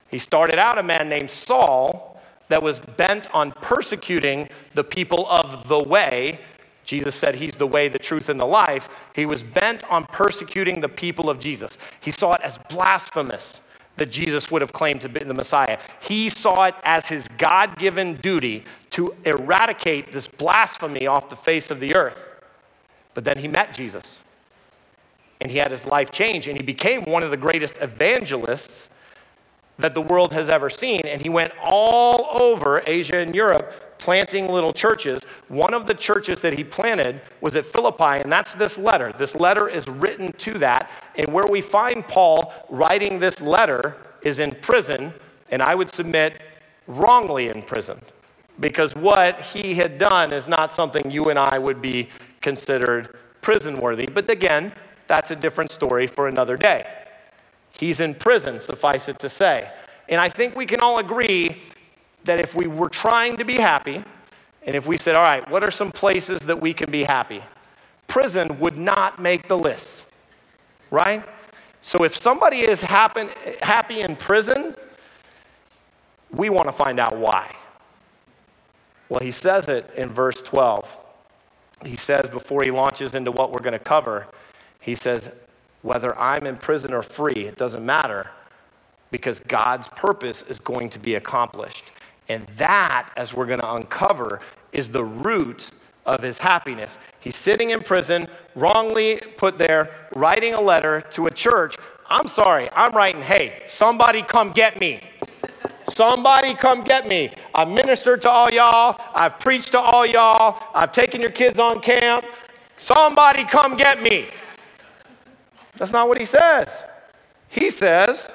He 0.09 0.19
started 0.19 0.59
out 0.59 0.79
a 0.79 0.83
man 0.83 1.09
named 1.09 1.31
Saul 1.31 2.23
that 2.49 2.63
was 2.63 2.79
bent 2.79 3.29
on 3.35 3.51
persecuting 3.51 4.49
the 4.75 4.85
people 4.85 5.27
of 5.29 5.67
the 5.67 5.83
way. 5.83 6.39
Jesus 6.85 7.17
said 7.17 7.35
he's 7.35 7.57
the 7.57 7.67
way, 7.67 7.89
the 7.89 7.99
truth, 7.99 8.29
and 8.29 8.39
the 8.39 8.47
life. 8.47 8.89
He 9.15 9.27
was 9.27 9.43
bent 9.43 9.83
on 9.91 10.05
persecuting 10.07 10.81
the 10.81 10.89
people 10.89 11.29
of 11.29 11.41
Jesus. 11.41 11.79
He 12.01 12.13
saw 12.13 12.35
it 12.35 12.43
as 12.43 12.59
blasphemous 12.69 13.61
that 13.97 14.11
Jesus 14.11 14.51
would 14.51 14.63
have 14.63 14.73
claimed 14.73 15.01
to 15.01 15.09
be 15.09 15.25
the 15.25 15.35
Messiah. 15.35 15.79
He 16.01 16.29
saw 16.29 16.65
it 16.65 16.75
as 16.85 17.09
his 17.09 17.27
God 17.39 17.77
given 17.79 18.17
duty 18.17 18.65
to 18.91 19.17
eradicate 19.25 20.13
this 20.13 20.29
blasphemy 20.29 21.07
off 21.07 21.29
the 21.29 21.37
face 21.37 21.71
of 21.71 21.81
the 21.81 21.95
earth. 21.95 22.29
But 23.15 23.25
then 23.25 23.39
he 23.39 23.49
met 23.49 23.75
Jesus 23.75 24.21
and 25.41 25.51
he 25.51 25.59
had 25.59 25.71
his 25.71 25.87
life 25.87 26.11
change 26.11 26.47
and 26.47 26.57
he 26.57 26.63
became 26.63 27.03
one 27.03 27.23
of 27.23 27.31
the 27.31 27.37
greatest 27.37 27.77
evangelists 27.81 28.89
that 29.79 29.95
the 29.95 30.01
world 30.01 30.33
has 30.33 30.49
ever 30.49 30.71
seen 30.71 31.01
and 31.01 31.21
he 31.21 31.29
went 31.29 31.53
all 31.63 32.29
over 32.41 32.83
Asia 32.87 33.19
and 33.19 33.35
Europe 33.35 33.99
planting 33.99 34.49
little 34.49 34.73
churches. 34.73 35.23
One 35.49 35.75
of 35.75 35.87
the 35.87 35.95
churches 35.95 36.41
that 36.41 36.53
he 36.53 36.63
planted 36.65 37.21
was 37.41 37.57
at 37.57 37.65
Philippi 37.67 38.23
and 38.23 38.31
that's 38.31 38.55
this 38.55 38.79
letter. 38.79 39.13
This 39.17 39.35
letter 39.35 39.69
is 39.69 39.89
written 39.89 40.33
to 40.33 40.59
that 40.59 40.91
and 41.17 41.33
where 41.33 41.47
we 41.47 41.61
find 41.61 42.07
Paul 42.07 42.53
writing 42.69 43.19
this 43.19 43.41
letter 43.41 43.97
is 44.23 44.39
in 44.39 44.53
prison 44.61 45.13
and 45.51 45.63
I 45.63 45.75
would 45.75 45.91
submit 45.91 46.41
wrongly 46.87 47.49
imprisoned 47.49 48.03
because 48.61 48.95
what 48.95 49.41
he 49.41 49.75
had 49.75 49.99
done 49.99 50.33
is 50.33 50.47
not 50.47 50.73
something 50.73 51.11
you 51.11 51.31
and 51.31 51.39
I 51.39 51.59
would 51.59 51.83
be 51.83 52.09
considered 52.41 53.19
prison 53.41 53.77
worthy. 53.81 54.07
But 54.07 54.31
again 54.31 54.73
that's 55.07 55.31
a 55.31 55.37
different 55.37 55.71
story 55.71 56.07
for 56.07 56.29
another 56.29 56.57
day. 56.57 56.87
He's 57.73 58.01
in 58.01 58.15
prison, 58.15 58.61
suffice 58.61 59.09
it 59.09 59.19
to 59.21 59.29
say. 59.29 59.71
And 60.09 60.21
I 60.21 60.29
think 60.29 60.55
we 60.55 60.67
can 60.67 60.81
all 60.81 60.99
agree 60.99 61.63
that 62.25 62.41
if 62.41 62.55
we 62.55 62.67
were 62.67 62.89
trying 62.89 63.37
to 63.39 63.45
be 63.45 63.55
happy, 63.55 64.03
and 64.63 64.75
if 64.75 64.87
we 64.87 64.97
said, 64.97 65.17
all 65.17 65.23
right, 65.23 65.49
what 65.51 65.63
are 65.63 65.71
some 65.71 65.93
places 65.93 66.41
that 66.41 66.61
we 66.61 66.73
can 66.73 66.91
be 66.91 67.05
happy? 67.05 67.43
Prison 68.07 68.59
would 68.61 68.79
not 68.79 69.21
make 69.21 69.49
the 69.49 69.59
list, 69.59 70.05
right? 70.91 71.23
So 71.83 72.05
if 72.05 72.17
somebody 72.17 72.61
is 72.61 72.81
happen, 72.81 73.29
happy 73.61 74.01
in 74.01 74.17
prison, 74.17 74.75
we 76.31 76.49
want 76.49 76.67
to 76.67 76.73
find 76.73 76.99
out 76.99 77.17
why. 77.17 77.55
Well, 79.09 79.21
he 79.21 79.31
says 79.31 79.69
it 79.69 79.91
in 79.97 80.11
verse 80.11 80.41
12. 80.41 81.01
He 81.85 81.97
says 81.97 82.29
before 82.31 82.63
he 82.63 82.71
launches 82.71 83.15
into 83.15 83.31
what 83.31 83.53
we're 83.53 83.61
going 83.61 83.75
to 83.75 83.79
cover, 83.79 84.29
he 84.85 84.95
says, 84.95 85.33
whether 85.81 86.17
I'm 86.19 86.47
in 86.47 86.57
prison 86.57 86.93
or 86.93 87.03
free, 87.03 87.47
it 87.47 87.57
doesn't 87.57 87.85
matter 87.85 88.29
because 89.11 89.41
God's 89.41 89.89
purpose 89.89 90.43
is 90.43 90.61
going 90.61 90.91
to 90.91 90.99
be 90.99 91.15
accomplished. 91.15 91.85
And 92.29 92.47
that, 92.59 93.11
as 93.17 93.33
we're 93.33 93.47
going 93.47 93.61
to 93.61 93.75
uncover, 93.75 94.41
is 94.73 94.91
the 94.91 95.05
root 95.05 95.71
of 96.05 96.21
his 96.23 96.39
happiness. 96.39 96.99
He's 97.19 97.37
sitting 97.37 97.71
in 97.71 97.81
prison, 97.81 98.29
wrongly 98.55 99.23
put 99.39 99.57
there, 99.57 99.91
writing 100.15 100.53
a 100.53 100.61
letter 100.61 101.01
to 101.13 101.29
a 101.29 101.31
church. 101.31 101.77
I'm 102.11 102.29
sorry, 102.29 102.69
I'm 102.75 102.93
writing, 102.93 103.23
hey, 103.23 103.63
somebody 103.67 104.21
come 104.21 104.53
get 104.53 104.79
me. 104.79 105.01
Somebody 105.89 106.55
come 106.55 106.85
get 106.85 107.09
me. 107.09 107.31
I've 107.55 107.69
ministered 107.69 108.21
to 108.23 108.31
all 108.31 108.51
y'all. 108.51 109.01
I've 109.15 109.39
preached 109.39 109.73
to 109.73 109.81
all 109.81 110.05
y'all. 110.05 110.63
I've 110.75 110.93
taken 110.93 111.23
your 111.23 111.31
kids 111.31 111.59
on 111.59 111.81
camp. 111.81 112.27
Somebody 112.77 113.45
come 113.45 113.77
get 113.77 114.03
me. 114.03 114.29
That's 115.77 115.93
not 115.93 116.09
what 116.09 116.19
he 116.19 116.25
says. 116.25 116.85
He 117.49 117.71
says, 117.71 118.31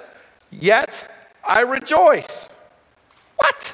Yet 0.52 1.10
I 1.48 1.62
rejoice. 1.62 2.48
What? 3.38 3.74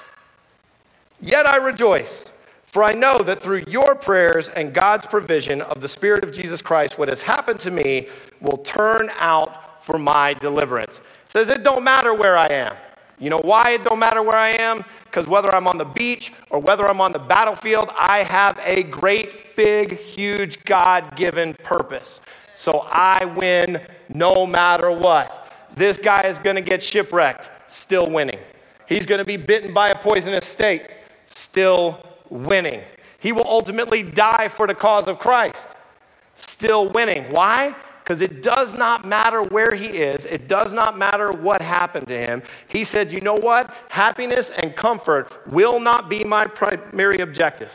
Yet 1.22 1.46
I 1.46 1.58
rejoice. 1.58 2.26
For 2.66 2.84
I 2.84 2.92
know 2.92 3.20
that 3.20 3.40
through 3.40 3.64
your 3.68 3.96
prayers 3.96 4.50
and 4.50 4.74
God's 4.74 5.06
provision 5.06 5.62
of 5.62 5.80
the 5.82 5.88
Spirit 5.88 6.24
of 6.26 6.34
Jesus 6.34 6.62
Christ, 6.62 7.00
what 7.00 7.08
has 7.08 7.22
happened 7.22 7.60
to 7.62 7.72
me 7.72 8.10
will 8.42 8.58
turn 8.58 9.10
out 9.18 9.84
for 9.84 9.98
my 9.98 10.34
deliverance. 10.34 11.00
It 11.26 11.32
says 11.32 11.50
it 11.50 11.64
don't 11.64 11.84
matter 11.84 12.14
where 12.14 12.38
I 12.38 12.48
am. 12.48 12.76
You 13.18 13.30
know 13.30 13.40
why 13.40 13.72
it 13.72 13.84
don't 13.86 14.00
matter 14.00 14.22
where 14.22 14.36
I 14.36 14.50
am? 14.50 14.84
Because 15.06 15.26
whether 15.26 15.54
I'm 15.56 15.68
on 15.68 15.78
the 15.78 15.86
beach 15.86 16.34
or 16.50 16.60
whether 16.60 16.86
I'm 16.86 17.00
on 17.00 17.14
the 17.14 17.20
battlefield, 17.20 17.90
I 17.98 18.24
have 18.24 18.60
a 18.62 18.84
great, 18.84 19.56
big, 19.56 19.98
huge 19.98 20.64
God 20.66 21.16
given 21.16 21.54
purpose. 21.64 22.20
So 22.56 22.80
I 22.90 23.26
win 23.26 23.82
no 24.10 24.46
matter 24.46 24.92
what. 24.92 25.52
This 25.76 25.98
guy 25.98 26.22
is 26.24 26.40
going 26.40 26.56
to 26.56 26.62
get 26.62 26.82
shipwrecked, 26.82 27.50
still 27.68 28.10
winning. 28.10 28.40
He's 28.88 29.06
going 29.06 29.20
to 29.20 29.26
be 29.26 29.38
bitten 29.38 29.74
by 29.74 29.90
a 29.90 29.98
poisonous 29.98 30.46
snake, 30.46 30.90
still 31.26 32.06
winning. 32.30 32.82
He 33.20 33.32
will 33.32 33.48
ultimately 33.48 34.04
die 34.04 34.48
for 34.48 34.68
the 34.68 34.76
cause 34.76 35.08
of 35.08 35.20
Christ, 35.20 35.68
still 36.36 36.90
winning. 36.90 37.24
Why? 37.32 37.76
Because 38.04 38.22
it 38.22 38.44
does 38.44 38.74
not 38.74 39.04
matter 39.04 39.42
where 39.42 39.74
he 39.74 39.88
is, 39.88 40.26
it 40.26 40.48
does 40.48 40.72
not 40.72 40.96
matter 40.96 41.32
what 41.32 41.62
happened 41.62 42.08
to 42.10 42.18
him. 42.18 42.44
He 42.68 42.84
said, 42.84 43.12
You 43.12 43.20
know 43.20 43.34
what? 43.34 43.74
Happiness 43.90 44.52
and 44.52 44.76
comfort 44.76 45.34
will 45.48 45.80
not 45.80 46.08
be 46.08 46.24
my 46.24 46.46
primary 46.46 47.20
objective. 47.20 47.72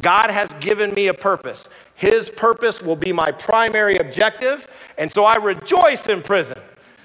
God 0.00 0.30
has 0.30 0.48
given 0.60 0.94
me 0.94 1.08
a 1.08 1.14
purpose. 1.14 1.66
His 2.04 2.28
purpose 2.28 2.82
will 2.82 2.96
be 2.96 3.14
my 3.14 3.32
primary 3.32 3.96
objective. 3.96 4.68
And 4.98 5.10
so 5.10 5.24
I 5.24 5.36
rejoice 5.36 6.06
in 6.06 6.20
prison 6.20 6.58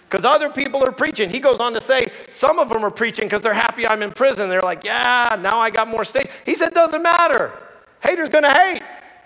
because 0.09 0.25
other 0.25 0.49
people 0.49 0.85
are 0.85 0.91
preaching. 0.91 1.29
He 1.29 1.39
goes 1.39 1.62
on 1.62 1.71
to 1.73 1.79
say, 1.79 2.12
some 2.29 2.59
of 2.59 2.67
them 2.67 2.83
are 2.83 2.91
preaching 2.91 3.25
because 3.25 3.41
they're 3.41 3.53
happy 3.53 3.88
I'm 3.88 4.03
in 4.03 4.12
prison. 4.12 4.49
They're 4.49 4.62
like, 4.62 4.83
yeah, 4.83 5.38
now 5.39 5.57
I 5.57 5.69
got 5.69 5.88
more 5.88 6.03
state. 6.03 6.29
He 6.45 6.53
said, 6.53 6.73
doesn't 6.73 7.01
matter. 7.01 7.53
Haters 8.01 8.27
gonna 8.27 8.53
hate. 8.53 8.81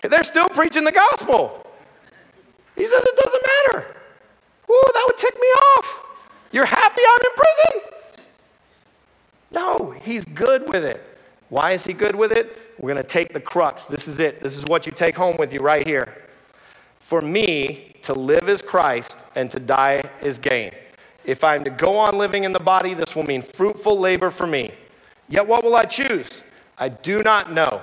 They're 0.08 0.22
still 0.22 0.48
preaching 0.48 0.84
the 0.84 0.92
gospel. 0.92 1.66
He 2.76 2.86
said, 2.86 3.02
it 3.02 3.16
doesn't 3.24 3.42
matter. 3.42 3.96
Ooh, 4.70 4.82
that 4.94 5.04
would 5.08 5.18
tick 5.18 5.34
me 5.34 5.48
off. 5.48 6.02
You're 6.52 6.66
happy 6.66 7.02
I'm 7.04 7.20
in 7.24 7.32
prison? 7.36 7.90
No, 9.50 9.90
he's 10.02 10.24
good 10.24 10.68
with 10.72 10.84
it. 10.84 11.13
Why 11.48 11.72
is 11.72 11.84
he 11.84 11.92
good 11.92 12.16
with 12.16 12.32
it? 12.32 12.58
We're 12.78 12.92
going 12.92 13.02
to 13.02 13.08
take 13.08 13.32
the 13.32 13.40
crux. 13.40 13.84
This 13.84 14.08
is 14.08 14.18
it. 14.18 14.40
This 14.40 14.56
is 14.56 14.64
what 14.66 14.86
you 14.86 14.92
take 14.92 15.16
home 15.16 15.36
with 15.36 15.52
you 15.52 15.60
right 15.60 15.86
here. 15.86 16.22
For 17.00 17.20
me, 17.20 17.96
to 18.02 18.14
live 18.14 18.48
is 18.48 18.62
Christ 18.62 19.16
and 19.34 19.50
to 19.50 19.60
die 19.60 20.02
is 20.22 20.38
gain. 20.38 20.72
If 21.24 21.44
I'm 21.44 21.64
to 21.64 21.70
go 21.70 21.96
on 21.96 22.18
living 22.18 22.44
in 22.44 22.52
the 22.52 22.60
body, 22.60 22.94
this 22.94 23.14
will 23.14 23.24
mean 23.24 23.42
fruitful 23.42 23.98
labor 23.98 24.30
for 24.30 24.46
me. 24.46 24.72
Yet 25.28 25.46
what 25.46 25.64
will 25.64 25.74
I 25.74 25.84
choose? 25.84 26.42
I 26.76 26.88
do 26.88 27.22
not 27.22 27.52
know. 27.52 27.82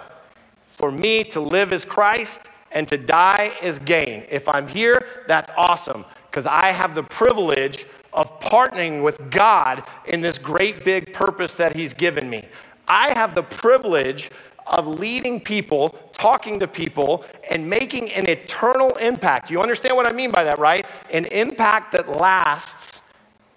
For 0.67 0.91
me, 0.91 1.23
to 1.25 1.39
live 1.39 1.73
is 1.73 1.85
Christ 1.85 2.49
and 2.71 2.87
to 2.87 2.97
die 2.97 3.53
is 3.61 3.79
gain. 3.79 4.25
If 4.29 4.47
I'm 4.47 4.67
here, 4.67 5.05
that's 5.27 5.49
awesome 5.57 6.05
because 6.29 6.45
I 6.45 6.71
have 6.71 6.95
the 6.95 7.03
privilege 7.03 7.85
of 8.13 8.39
partnering 8.39 9.03
with 9.03 9.29
God 9.29 9.83
in 10.05 10.21
this 10.21 10.37
great 10.37 10.83
big 10.83 11.13
purpose 11.13 11.53
that 11.55 11.75
He's 11.75 11.93
given 11.93 12.29
me. 12.29 12.47
I 12.91 13.17
have 13.17 13.35
the 13.35 13.43
privilege 13.43 14.29
of 14.67 14.85
leading 14.85 15.39
people, 15.39 15.97
talking 16.11 16.59
to 16.59 16.67
people, 16.67 17.23
and 17.49 17.69
making 17.69 18.11
an 18.11 18.27
eternal 18.27 18.97
impact. 18.97 19.49
You 19.49 19.61
understand 19.61 19.95
what 19.95 20.07
I 20.07 20.11
mean 20.11 20.29
by 20.29 20.43
that, 20.43 20.59
right? 20.59 20.85
An 21.09 21.23
impact 21.27 21.93
that 21.93 22.09
lasts 22.09 22.99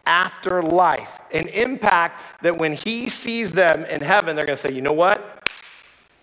after 0.07 0.63
life. 0.63 1.19
An 1.33 1.49
impact 1.49 2.23
that 2.43 2.57
when 2.57 2.75
he 2.75 3.09
sees 3.09 3.51
them 3.51 3.85
in 3.87 4.03
heaven, 4.03 4.37
they're 4.37 4.47
going 4.47 4.57
to 4.57 4.63
say, 4.63 4.73
you 4.73 4.83
know 4.83 4.93
what? 4.93 5.49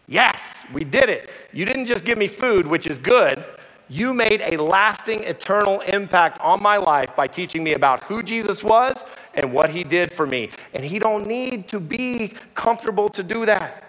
Yes, 0.08 0.56
we 0.72 0.86
did 0.86 1.10
it. 1.10 1.30
You 1.52 1.66
didn't 1.66 1.88
just 1.88 2.06
give 2.06 2.18
me 2.18 2.30
food, 2.30 2.66
which 2.66 2.88
is 2.88 2.98
good. 2.98 3.44
You 3.92 4.14
made 4.14 4.40
a 4.40 4.56
lasting, 4.56 5.26
eternal 5.26 5.82
impact 5.82 6.40
on 6.40 6.64
my 6.64 6.78
life 6.78 7.14
by 7.14 7.28
teaching 7.28 7.62
me 7.62 7.74
about 7.74 8.02
who 8.04 8.24
Jesus 8.24 8.64
was 8.64 9.04
and 9.34 9.52
what 9.52 9.70
he 9.70 9.84
did 9.84 10.14
for 10.14 10.26
me. 10.26 10.50
And 10.74 10.82
he 10.82 10.98
don't 10.98 11.28
need 11.28 11.68
to 11.68 11.80
be 11.82 12.32
comfortable 12.56 13.10
to 13.10 13.22
do 13.22 13.46
that. 13.46 13.84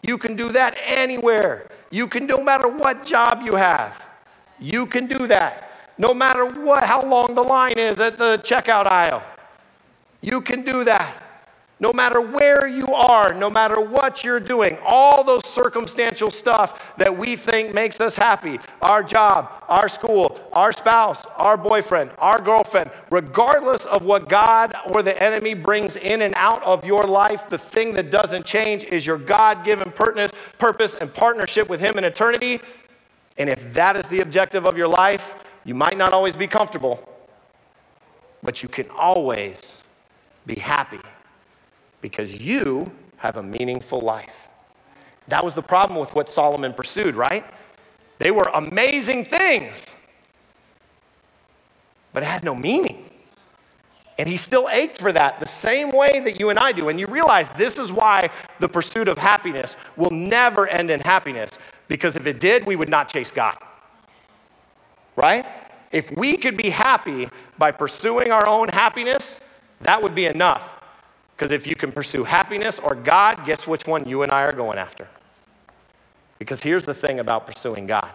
You 0.00 0.16
can 0.16 0.34
do 0.34 0.48
that 0.52 0.78
anywhere. 0.86 1.68
You 1.90 2.08
can, 2.08 2.24
no 2.24 2.42
matter 2.42 2.68
what 2.68 3.04
job 3.04 3.42
you 3.44 3.54
have, 3.56 4.02
you 4.58 4.86
can 4.86 5.04
do 5.04 5.26
that. 5.26 5.70
No 5.98 6.14
matter 6.14 6.46
what, 6.46 6.84
how 6.84 7.04
long 7.04 7.34
the 7.34 7.42
line 7.42 7.78
is 7.78 8.00
at 8.00 8.16
the 8.16 8.38
checkout 8.38 8.86
aisle, 8.86 9.22
you 10.22 10.40
can 10.40 10.62
do 10.62 10.84
that. 10.84 11.22
No 11.80 11.92
matter 11.92 12.20
where 12.20 12.68
you 12.68 12.86
are, 12.94 13.34
no 13.34 13.50
matter 13.50 13.80
what 13.80 14.22
you're 14.22 14.38
doing, 14.38 14.78
all 14.84 15.24
those 15.24 15.44
circumstantial 15.44 16.30
stuff 16.30 16.96
that 16.98 17.18
we 17.18 17.34
think 17.34 17.74
makes 17.74 18.00
us 18.00 18.14
happy 18.14 18.60
our 18.80 19.02
job, 19.02 19.50
our 19.68 19.88
school, 19.88 20.40
our 20.52 20.72
spouse, 20.72 21.26
our 21.36 21.56
boyfriend, 21.56 22.12
our 22.18 22.40
girlfriend 22.40 22.90
regardless 23.10 23.86
of 23.86 24.04
what 24.04 24.28
God 24.28 24.74
or 24.86 25.02
the 25.02 25.20
enemy 25.20 25.54
brings 25.54 25.96
in 25.96 26.22
and 26.22 26.34
out 26.36 26.62
of 26.62 26.86
your 26.86 27.06
life, 27.06 27.48
the 27.48 27.58
thing 27.58 27.94
that 27.94 28.10
doesn't 28.10 28.46
change 28.46 28.84
is 28.84 29.04
your 29.04 29.18
God 29.18 29.64
given 29.64 29.90
purpose 29.90 30.94
and 30.94 31.12
partnership 31.12 31.68
with 31.68 31.80
Him 31.80 31.98
in 31.98 32.04
eternity. 32.04 32.60
And 33.36 33.50
if 33.50 33.74
that 33.74 33.96
is 33.96 34.06
the 34.06 34.20
objective 34.20 34.64
of 34.64 34.78
your 34.78 34.88
life, 34.88 35.34
you 35.64 35.74
might 35.74 35.98
not 35.98 36.12
always 36.12 36.36
be 36.36 36.46
comfortable, 36.46 37.08
but 38.44 38.62
you 38.62 38.68
can 38.68 38.88
always 38.90 39.78
be 40.46 40.54
happy 40.54 41.00
because 42.04 42.38
you 42.38 42.92
have 43.16 43.38
a 43.38 43.42
meaningful 43.42 43.98
life. 43.98 44.48
That 45.28 45.42
was 45.42 45.54
the 45.54 45.62
problem 45.62 45.98
with 45.98 46.14
what 46.14 46.28
Solomon 46.28 46.74
pursued, 46.74 47.16
right? 47.16 47.46
They 48.18 48.30
were 48.30 48.50
amazing 48.52 49.24
things, 49.24 49.86
but 52.12 52.22
it 52.22 52.26
had 52.26 52.44
no 52.44 52.54
meaning. 52.54 53.08
And 54.18 54.28
he 54.28 54.36
still 54.36 54.68
ached 54.70 54.98
for 54.98 55.12
that 55.12 55.40
the 55.40 55.46
same 55.46 55.92
way 55.92 56.20
that 56.20 56.38
you 56.38 56.50
and 56.50 56.58
I 56.58 56.72
do. 56.72 56.90
And 56.90 57.00
you 57.00 57.06
realize 57.06 57.48
this 57.56 57.78
is 57.78 57.90
why 57.90 58.28
the 58.60 58.68
pursuit 58.68 59.08
of 59.08 59.16
happiness 59.16 59.78
will 59.96 60.10
never 60.10 60.68
end 60.68 60.90
in 60.90 61.00
happiness, 61.00 61.56
because 61.88 62.16
if 62.16 62.26
it 62.26 62.38
did, 62.38 62.66
we 62.66 62.76
would 62.76 62.90
not 62.90 63.08
chase 63.08 63.30
God. 63.30 63.56
Right? 65.16 65.46
If 65.90 66.14
we 66.14 66.36
could 66.36 66.58
be 66.58 66.68
happy 66.68 67.30
by 67.56 67.70
pursuing 67.70 68.30
our 68.30 68.46
own 68.46 68.68
happiness, 68.68 69.40
that 69.80 70.02
would 70.02 70.14
be 70.14 70.26
enough. 70.26 70.73
Because 71.36 71.52
if 71.52 71.66
you 71.66 71.74
can 71.74 71.90
pursue 71.90 72.24
happiness 72.24 72.78
or 72.78 72.94
God, 72.94 73.44
guess 73.44 73.66
which 73.66 73.86
one 73.86 74.08
you 74.08 74.22
and 74.22 74.30
I 74.30 74.42
are 74.42 74.52
going 74.52 74.78
after? 74.78 75.08
Because 76.38 76.62
here's 76.62 76.84
the 76.84 76.94
thing 76.94 77.18
about 77.18 77.46
pursuing 77.46 77.86
God. 77.86 78.10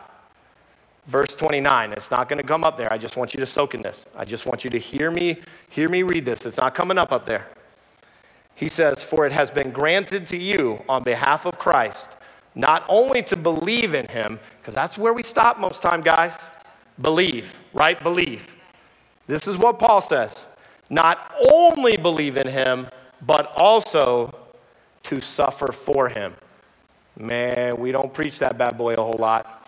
Verse 1.07 1.35
29, 1.35 1.93
it's 1.93 2.11
not 2.11 2.29
going 2.29 2.41
to 2.41 2.47
come 2.47 2.63
up 2.63 2.77
there. 2.77 2.91
I 2.93 2.97
just 2.97 3.17
want 3.17 3.33
you 3.33 3.39
to 3.39 3.45
soak 3.45 3.73
in 3.73 3.81
this. 3.81 4.05
I 4.15 4.25
just 4.25 4.45
want 4.45 4.63
you 4.63 4.69
to 4.69 4.77
hear 4.77 5.09
me, 5.09 5.37
hear 5.69 5.89
me 5.89 6.03
read 6.03 6.25
this. 6.25 6.45
It's 6.45 6.57
not 6.57 6.75
coming 6.75 6.97
up 6.97 7.11
up 7.11 7.25
there. 7.25 7.47
He 8.53 8.69
says, 8.69 9.01
For 9.01 9.25
it 9.25 9.31
has 9.31 9.49
been 9.49 9.71
granted 9.71 10.27
to 10.27 10.37
you 10.37 10.83
on 10.87 11.03
behalf 11.03 11.45
of 11.45 11.57
Christ, 11.57 12.09
not 12.53 12.85
only 12.87 13.23
to 13.23 13.35
believe 13.35 13.93
in 13.93 14.07
him, 14.07 14.39
because 14.59 14.75
that's 14.75 14.97
where 14.97 15.13
we 15.13 15.23
stop 15.23 15.59
most 15.59 15.81
time, 15.81 16.01
guys. 16.01 16.37
Believe, 17.01 17.57
right? 17.73 18.01
Believe. 18.03 18.53
This 19.27 19.47
is 19.47 19.57
what 19.57 19.79
Paul 19.79 20.01
says. 20.01 20.45
Not 20.89 21.33
only 21.51 21.97
believe 21.97 22.37
in 22.37 22.47
him, 22.47 22.87
but 23.21 23.51
also 23.55 24.33
to 25.03 25.21
suffer 25.21 25.71
for 25.71 26.09
him. 26.09 26.35
Man, 27.17 27.77
we 27.77 27.91
don't 27.91 28.13
preach 28.13 28.39
that 28.39 28.57
bad 28.57 28.77
boy 28.77 28.93
a 28.93 29.01
whole 29.01 29.17
lot. 29.19 29.67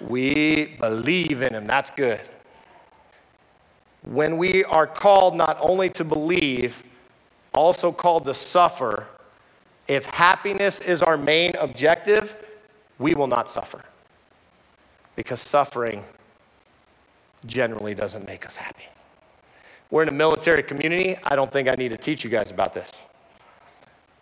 We 0.00 0.76
believe 0.80 1.42
in 1.42 1.54
him. 1.54 1.66
That's 1.66 1.90
good. 1.90 2.20
When 4.02 4.38
we 4.38 4.64
are 4.64 4.86
called 4.86 5.34
not 5.34 5.58
only 5.60 5.90
to 5.90 6.04
believe, 6.04 6.84
also 7.52 7.92
called 7.92 8.24
to 8.26 8.34
suffer, 8.34 9.08
if 9.88 10.04
happiness 10.04 10.80
is 10.80 11.02
our 11.02 11.16
main 11.16 11.56
objective, 11.56 12.36
we 12.98 13.14
will 13.14 13.26
not 13.26 13.50
suffer. 13.50 13.82
Because 15.16 15.40
suffering 15.40 16.04
generally 17.44 17.94
doesn't 17.94 18.26
make 18.26 18.46
us 18.46 18.56
happy. 18.56 18.84
We're 19.90 20.02
in 20.02 20.08
a 20.08 20.12
military 20.12 20.62
community. 20.62 21.16
I 21.22 21.34
don't 21.34 21.50
think 21.50 21.68
I 21.68 21.74
need 21.74 21.90
to 21.90 21.96
teach 21.96 22.24
you 22.24 22.30
guys 22.30 22.50
about 22.50 22.74
this. 22.74 22.90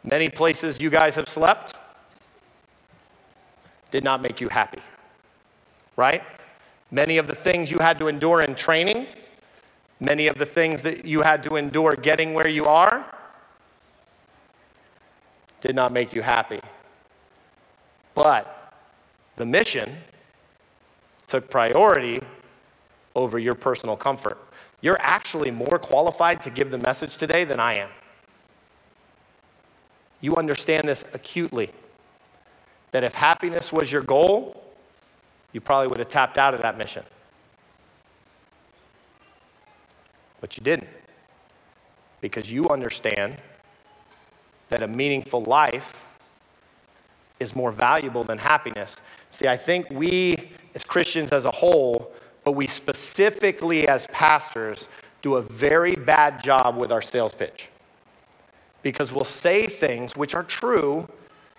Many 0.04 0.28
places 0.28 0.80
you 0.80 0.90
guys 0.90 1.16
have 1.16 1.28
slept 1.28 1.74
did 3.90 4.04
not 4.04 4.22
make 4.22 4.40
you 4.40 4.48
happy, 4.48 4.80
right? 5.96 6.22
Many 6.90 7.18
of 7.18 7.26
the 7.26 7.34
things 7.34 7.70
you 7.70 7.78
had 7.80 7.98
to 7.98 8.06
endure 8.06 8.42
in 8.42 8.54
training, 8.54 9.06
many 9.98 10.28
of 10.28 10.38
the 10.38 10.46
things 10.46 10.82
that 10.82 11.04
you 11.04 11.22
had 11.22 11.42
to 11.42 11.56
endure 11.56 11.94
getting 11.94 12.34
where 12.34 12.48
you 12.48 12.64
are, 12.66 13.04
did 15.60 15.74
not 15.74 15.92
make 15.92 16.14
you 16.14 16.22
happy. 16.22 16.60
But 18.14 18.72
the 19.34 19.46
mission 19.46 19.96
took 21.26 21.50
priority 21.50 22.22
over 23.16 23.38
your 23.38 23.54
personal 23.54 23.96
comfort. 23.96 24.38
You're 24.80 25.00
actually 25.00 25.50
more 25.50 25.78
qualified 25.78 26.42
to 26.42 26.50
give 26.50 26.70
the 26.70 26.78
message 26.78 27.16
today 27.16 27.44
than 27.44 27.60
I 27.60 27.76
am. 27.76 27.90
You 30.20 30.36
understand 30.36 30.88
this 30.88 31.04
acutely 31.12 31.70
that 32.92 33.04
if 33.04 33.14
happiness 33.14 33.72
was 33.72 33.90
your 33.90 34.02
goal, 34.02 34.62
you 35.52 35.60
probably 35.60 35.88
would 35.88 35.98
have 35.98 36.08
tapped 36.08 36.38
out 36.38 36.54
of 36.54 36.62
that 36.62 36.78
mission. 36.78 37.04
But 40.40 40.56
you 40.56 40.62
didn't. 40.62 40.88
Because 42.20 42.50
you 42.50 42.68
understand 42.68 43.36
that 44.68 44.82
a 44.82 44.88
meaningful 44.88 45.42
life 45.42 46.04
is 47.38 47.54
more 47.54 47.70
valuable 47.70 48.24
than 48.24 48.38
happiness. 48.38 48.96
See, 49.30 49.46
I 49.46 49.56
think 49.56 49.88
we 49.90 50.50
as 50.74 50.84
Christians 50.84 51.32
as 51.32 51.44
a 51.44 51.50
whole 51.50 52.12
but 52.46 52.52
we 52.52 52.68
specifically, 52.68 53.88
as 53.88 54.06
pastors, 54.06 54.86
do 55.20 55.34
a 55.34 55.42
very 55.42 55.96
bad 55.96 56.40
job 56.40 56.76
with 56.76 56.92
our 56.92 57.02
sales 57.02 57.34
pitch. 57.34 57.70
Because 58.82 59.12
we'll 59.12 59.24
say 59.24 59.66
things 59.66 60.14
which 60.14 60.32
are 60.36 60.44
true, 60.44 61.08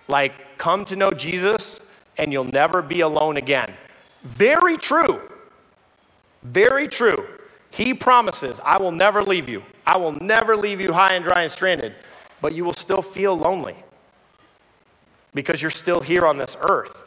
like, 0.07 0.57
come 0.57 0.85
to 0.85 0.95
know 0.95 1.11
Jesus 1.11 1.81
and 2.17 2.31
you'll 2.31 2.45
never 2.45 2.81
be 2.81 3.01
alone 3.01 3.35
again. 3.35 3.73
Very 4.23 4.77
true. 4.77 5.19
Very 6.43 6.87
true. 6.87 7.27
He 7.69 7.93
promises, 7.93 8.61
I 8.63 8.77
will 8.77 8.93
never 8.93 9.21
leave 9.21 9.49
you. 9.49 9.63
I 9.85 9.97
will 9.97 10.13
never 10.13 10.55
leave 10.55 10.79
you 10.79 10.93
high 10.93 11.15
and 11.15 11.25
dry 11.25 11.41
and 11.41 11.51
stranded, 11.51 11.95
but 12.39 12.53
you 12.53 12.63
will 12.63 12.73
still 12.73 13.01
feel 13.01 13.37
lonely 13.37 13.75
because 15.33 15.61
you're 15.61 15.69
still 15.69 15.99
here 15.99 16.25
on 16.25 16.37
this 16.37 16.55
earth. 16.61 17.06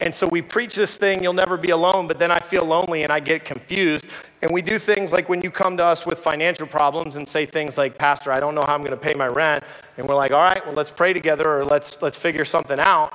And 0.00 0.14
so 0.14 0.26
we 0.26 0.40
preach 0.40 0.74
this 0.74 0.96
thing, 0.96 1.22
you'll 1.22 1.34
never 1.34 1.58
be 1.58 1.70
alone, 1.70 2.06
but 2.06 2.18
then 2.18 2.30
I 2.30 2.38
feel 2.38 2.64
lonely 2.64 3.02
and 3.02 3.12
I 3.12 3.20
get 3.20 3.44
confused. 3.44 4.06
And 4.40 4.50
we 4.50 4.62
do 4.62 4.78
things 4.78 5.12
like 5.12 5.28
when 5.28 5.42
you 5.42 5.50
come 5.50 5.76
to 5.76 5.84
us 5.84 6.06
with 6.06 6.18
financial 6.18 6.66
problems 6.66 7.16
and 7.16 7.28
say 7.28 7.44
things 7.44 7.76
like, 7.76 7.98
Pastor, 7.98 8.32
I 8.32 8.40
don't 8.40 8.54
know 8.54 8.64
how 8.66 8.74
I'm 8.74 8.80
going 8.80 8.92
to 8.92 8.96
pay 8.96 9.12
my 9.12 9.26
rent. 9.26 9.62
And 9.98 10.08
we're 10.08 10.14
like, 10.14 10.30
all 10.30 10.42
right, 10.42 10.64
well, 10.64 10.74
let's 10.74 10.90
pray 10.90 11.12
together 11.12 11.46
or 11.46 11.66
let's, 11.66 12.00
let's 12.00 12.16
figure 12.16 12.46
something 12.46 12.80
out. 12.80 13.12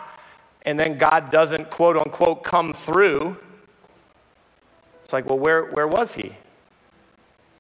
And 0.62 0.80
then 0.80 0.98
God 1.00 1.32
doesn't, 1.32 1.72
quote 1.72 1.98
unquote, 1.98 2.44
come 2.44 2.72
through. 2.72 3.38
It's 5.04 5.14
like, 5.14 5.26
well, 5.26 5.40
where, 5.40 5.66
where 5.66 5.88
was 5.88 6.14
He? 6.14 6.36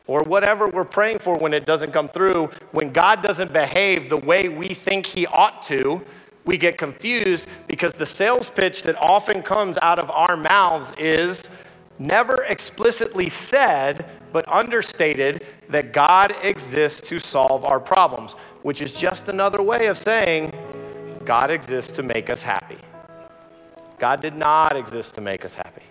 Or 0.06 0.22
whatever 0.22 0.68
we're 0.68 0.86
praying 0.86 1.18
for 1.18 1.36
when 1.36 1.52
it 1.52 1.66
doesn't 1.66 1.92
come 1.92 2.10
through, 2.10 2.52
when 2.72 2.92
God 2.92 3.24
doesn't 3.24 3.52
behave 3.52 4.10
the 4.12 4.18
way 4.18 4.50
we 4.50 4.68
think 4.70 5.08
He 5.08 5.26
ought 5.26 5.64
to, 5.64 6.06
we 6.46 6.58
get 6.58 6.78
confused 6.78 7.48
because 7.68 7.94
the 7.94 8.06
sales 8.06 8.50
pitch 8.50 8.84
that 8.84 8.96
often 8.98 9.42
comes 9.42 9.78
out 9.82 10.00
of 10.00 10.10
our 10.12 10.38
mouths 10.38 10.94
is 10.98 11.50
never 11.98 12.44
explicitly 12.48 13.30
said, 13.30 14.10
but 14.32 14.48
understated 14.48 15.46
that 15.70 15.94
God 15.94 16.36
exists 16.44 17.08
to 17.10 17.20
solve 17.20 17.64
our 17.66 17.80
problems, 17.80 18.34
which 18.64 18.82
is 18.82 18.92
just 18.92 19.30
another 19.30 19.62
way 19.62 19.88
of 19.88 19.98
saying 19.98 20.54
God 21.24 21.50
exists 21.50 21.96
to 21.96 22.04
make 22.04 22.30
us 22.30 22.42
happy. 22.42 22.78
God 23.98 24.22
did 24.22 24.36
not 24.36 24.76
exist 24.76 25.16
to 25.16 25.22
make 25.22 25.46
us 25.46 25.56
happy. 25.56 25.82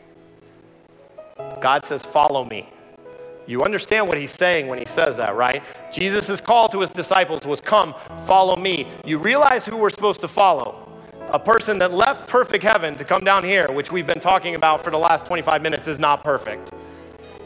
God 1.60 1.84
says, 1.84 2.02
Follow 2.02 2.44
me. 2.44 2.68
You 3.46 3.62
understand 3.62 4.08
what 4.08 4.16
he's 4.16 4.30
saying 4.30 4.68
when 4.68 4.78
he 4.78 4.86
says 4.86 5.16
that, 5.18 5.36
right? 5.36 5.62
Jesus' 5.92 6.40
call 6.40 6.68
to 6.70 6.80
his 6.80 6.90
disciples 6.90 7.46
was, 7.46 7.60
Come, 7.60 7.94
follow 8.26 8.56
me. 8.56 8.88
You 9.04 9.18
realize 9.18 9.66
who 9.66 9.76
we're 9.76 9.90
supposed 9.90 10.20
to 10.22 10.28
follow. 10.28 10.88
A 11.28 11.38
person 11.38 11.78
that 11.78 11.92
left 11.92 12.28
perfect 12.28 12.62
heaven 12.62 12.94
to 12.96 13.04
come 13.04 13.22
down 13.22 13.44
here, 13.44 13.66
which 13.70 13.90
we've 13.90 14.06
been 14.06 14.20
talking 14.20 14.54
about 14.54 14.84
for 14.84 14.90
the 14.90 14.98
last 14.98 15.26
25 15.26 15.62
minutes, 15.62 15.86
is 15.86 15.98
not 15.98 16.22
perfect. 16.22 16.70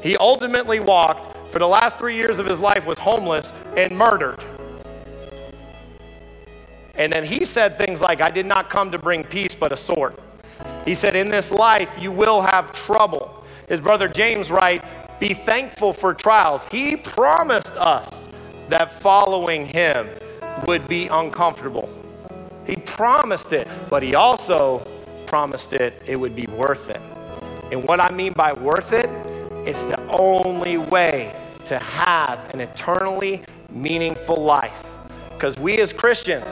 He 0.00 0.16
ultimately 0.16 0.78
walked 0.78 1.36
for 1.50 1.58
the 1.58 1.66
last 1.66 1.98
three 1.98 2.14
years 2.14 2.38
of 2.38 2.46
his 2.46 2.60
life, 2.60 2.86
was 2.86 2.98
homeless 2.98 3.52
and 3.76 3.96
murdered. 3.96 4.44
And 6.94 7.12
then 7.12 7.24
he 7.24 7.44
said 7.44 7.78
things 7.78 8.00
like, 8.00 8.20
I 8.20 8.30
did 8.30 8.46
not 8.46 8.70
come 8.70 8.90
to 8.90 8.98
bring 8.98 9.24
peace, 9.24 9.54
but 9.54 9.72
a 9.72 9.76
sword. 9.76 10.16
He 10.84 10.94
said, 10.94 11.16
In 11.16 11.28
this 11.28 11.50
life, 11.50 11.96
you 11.98 12.12
will 12.12 12.42
have 12.42 12.72
trouble. 12.72 13.44
His 13.68 13.80
brother 13.80 14.08
James 14.08 14.50
writes, 14.50 14.84
be 15.18 15.34
thankful 15.34 15.92
for 15.92 16.14
trials. 16.14 16.66
He 16.70 16.96
promised 16.96 17.74
us 17.74 18.28
that 18.68 18.92
following 18.92 19.66
him 19.66 20.08
would 20.66 20.86
be 20.86 21.08
uncomfortable. 21.08 21.88
He 22.66 22.76
promised 22.76 23.52
it, 23.52 23.66
but 23.88 24.02
he 24.02 24.14
also 24.14 24.86
promised 25.26 25.72
it 25.72 26.02
it 26.06 26.16
would 26.16 26.36
be 26.36 26.46
worth 26.46 26.90
it. 26.90 27.00
And 27.72 27.84
what 27.84 28.00
I 28.00 28.10
mean 28.10 28.32
by 28.32 28.52
worth 28.52 28.92
it, 28.92 29.10
it's 29.66 29.82
the 29.84 30.00
only 30.08 30.78
way 30.78 31.34
to 31.64 31.78
have 31.78 32.52
an 32.54 32.60
eternally 32.60 33.42
meaningful 33.70 34.36
life. 34.36 34.84
Because 35.30 35.58
we 35.58 35.78
as 35.80 35.92
Christians, 35.92 36.48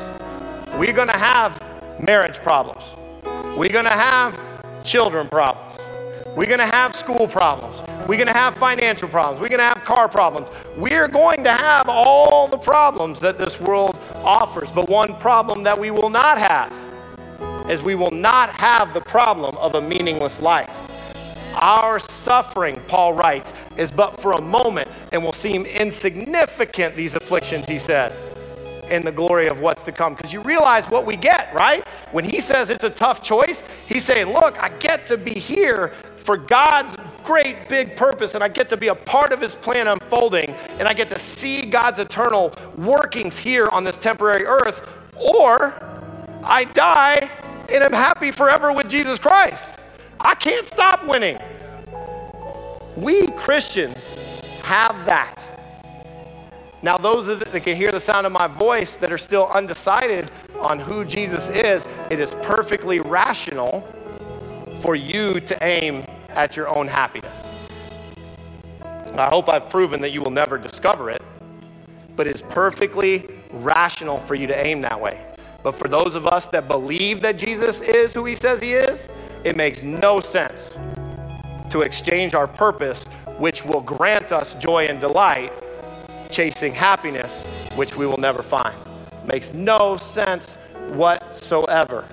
we're 0.79 0.93
going 0.93 1.09
to 1.09 1.19
have 1.19 1.63
marriage 2.01 2.39
problems. 2.39 2.85
We're 3.57 3.71
going 3.71 3.85
to 3.85 3.91
have 3.91 4.39
children 4.85 5.29
problems. 5.29 5.66
We're 6.37 6.45
going 6.45 6.59
to 6.59 6.67
have 6.67 6.95
school 6.95 7.27
problems. 7.27 7.81
We're 8.07 8.19
going 8.19 8.27
to 8.27 8.35
have 8.35 8.55
financial 8.57 9.09
problems. 9.09 9.41
We're 9.41 9.49
going 9.49 9.59
to 9.59 9.65
have 9.65 9.83
car 9.85 10.07
problems. 10.07 10.51
We're 10.77 11.09
going 11.09 11.43
to 11.45 11.51
have 11.51 11.89
all 11.89 12.47
the 12.47 12.59
problems 12.59 13.21
that 13.21 13.39
this 13.39 13.59
world 13.59 13.99
offers. 14.17 14.71
But 14.71 14.91
one 14.91 15.17
problem 15.17 15.63
that 15.63 15.81
we 15.81 15.91
will 15.91 16.11
not 16.11 16.37
have 16.37 16.71
is 17.71 17.83
we 17.83 17.95
will 17.95 18.11
not 18.11 18.51
have 18.51 18.93
the 18.93 19.01
problem 19.01 19.57
of 19.57 19.77
a 19.77 19.81
meaningless 19.81 20.39
life. 20.39 20.77
Our 21.55 21.99
suffering, 21.99 22.83
Paul 22.87 23.15
writes, 23.15 23.55
is 23.79 23.91
but 23.91 24.21
for 24.21 24.33
a 24.33 24.41
moment 24.43 24.91
and 25.13 25.25
will 25.25 25.33
seem 25.33 25.65
insignificant, 25.65 26.97
these 26.97 27.15
afflictions, 27.15 27.67
he 27.67 27.79
says, 27.79 28.29
in 28.91 29.05
the 29.05 29.13
glory 29.13 29.49
of 29.49 29.61
what's 29.61 29.83
to 29.85 29.93
come. 29.93 30.15
Because 30.15 30.33
you 30.33 30.41
realize 30.41 30.85
what 30.87 31.07
we 31.07 31.17
get, 31.17 31.53
right? 31.55 31.87
When 32.13 32.25
he 32.25 32.41
says 32.41 32.71
it's 32.71 32.85
a 32.85 32.91
tough 32.91 33.23
choice, 33.23 33.65
he's 33.87 34.05
saying, 34.05 34.33
Look, 34.33 34.63
I 34.63 34.69
get 34.69 35.07
to 35.09 35.17
be 35.17 35.35
here 35.35 35.93
for 36.17 36.37
God's 36.37 36.97
great 37.27 37.69
big 37.69 37.97
purpose, 37.97 38.35
and 38.35 38.43
I 38.43 38.49
get 38.49 38.69
to 38.71 38.77
be 38.77 38.89
a 38.89 38.95
part 38.95 39.33
of 39.33 39.41
His 39.41 39.55
plan 39.55 39.89
unfolding, 39.89 40.51
and 40.79 40.89
I 40.89 40.95
get 40.95 41.11
to 41.11 41.19
see 41.19 41.67
God's 41.67 41.99
eternal 41.99 42.53
workings 42.77 43.39
here 43.39 43.69
on 43.69 43.85
this 43.85 43.99
temporary 43.99 44.45
earth, 44.45 44.89
or 45.15 45.75
I 46.43 46.65
die 46.65 47.31
and 47.69 47.83
am 47.83 47.93
happy 47.93 48.31
forever 48.31 48.73
with 48.73 48.89
Jesus 48.89 49.19
Christ. 49.19 49.67
I 50.21 50.35
can't 50.35 50.67
stop 50.67 51.07
winning. 51.07 51.39
We 52.97 53.27
Christians 53.29 54.15
have 54.63 55.05
that. 55.07 55.56
Now, 56.83 56.99
those 56.99 57.27
that 57.27 57.63
can 57.63 57.77
hear 57.77 57.91
the 57.91 58.01
sound 58.01 58.27
of 58.27 58.33
my 58.33 58.47
voice 58.47 58.97
that 58.97 59.11
are 59.11 59.19
still 59.19 59.49
undecided 59.49 60.31
on 60.61 60.79
who 60.79 61.05
Jesus 61.05 61.49
is, 61.49 61.87
it 62.11 62.21
is 62.21 62.33
perfectly 62.43 63.01
rational 63.01 63.87
for 64.83 64.95
you 64.95 65.41
to 65.41 65.65
aim 65.65 66.05
at 66.29 66.57
your 66.57 66.69
own 66.69 66.87
happiness. 66.87 67.45
I 69.17 69.29
hope 69.29 69.49
I've 69.49 69.71
proven 69.71 70.01
that 70.03 70.11
you 70.11 70.21
will 70.21 70.31
never 70.31 70.59
discover 70.59 71.11
it, 71.11 71.23
but 72.15 72.27
it's 72.27 72.43
perfectly 72.43 73.27
rational 73.51 74.19
for 74.19 74.35
you 74.35 74.47
to 74.47 74.67
aim 74.67 74.83
that 74.83 75.01
way. 75.01 75.25
But 75.63 75.73
for 75.73 75.89
those 75.89 76.15
of 76.15 76.27
us 76.27 76.47
that 76.49 76.69
believe 76.69 77.23
that 77.23 77.39
Jesus 77.39 77.81
is 77.81 78.13
who 78.13 78.27
he 78.27 78.35
says 78.35 78.61
he 78.61 78.75
is, 78.75 79.09
it 79.43 79.57
makes 79.57 79.83
no 79.83 80.21
sense 80.21 80.77
to 81.71 81.81
exchange 81.81 82.35
our 82.35 82.47
purpose, 82.47 83.05
which 83.39 83.65
will 83.65 83.81
grant 83.81 84.33
us 84.33 84.55
joy 84.55 84.87
and 84.87 85.01
delight, 85.01 85.53
chasing 86.37 86.75
happiness, 86.75 87.45
which 87.77 87.97
we 87.97 88.07
will 88.07 88.19
never 88.19 88.43
find. 88.43 88.77
Makes 89.25 89.55
no 89.55 89.97
sense 89.97 90.57
whatsoever. 90.89 92.07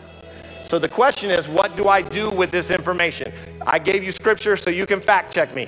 So 0.64 0.80
the 0.80 0.88
question 0.88 1.30
is, 1.30 1.50
what 1.50 1.76
do 1.76 1.90
I 1.90 2.02
do 2.02 2.30
with 2.30 2.50
this 2.50 2.72
information? 2.72 3.34
I 3.68 3.80
gave 3.80 4.02
you 4.02 4.14
scripture 4.14 4.56
so 4.56 4.70
you 4.70 4.86
can 4.86 5.02
fact 5.02 5.34
check 5.34 5.54
me. 5.54 5.68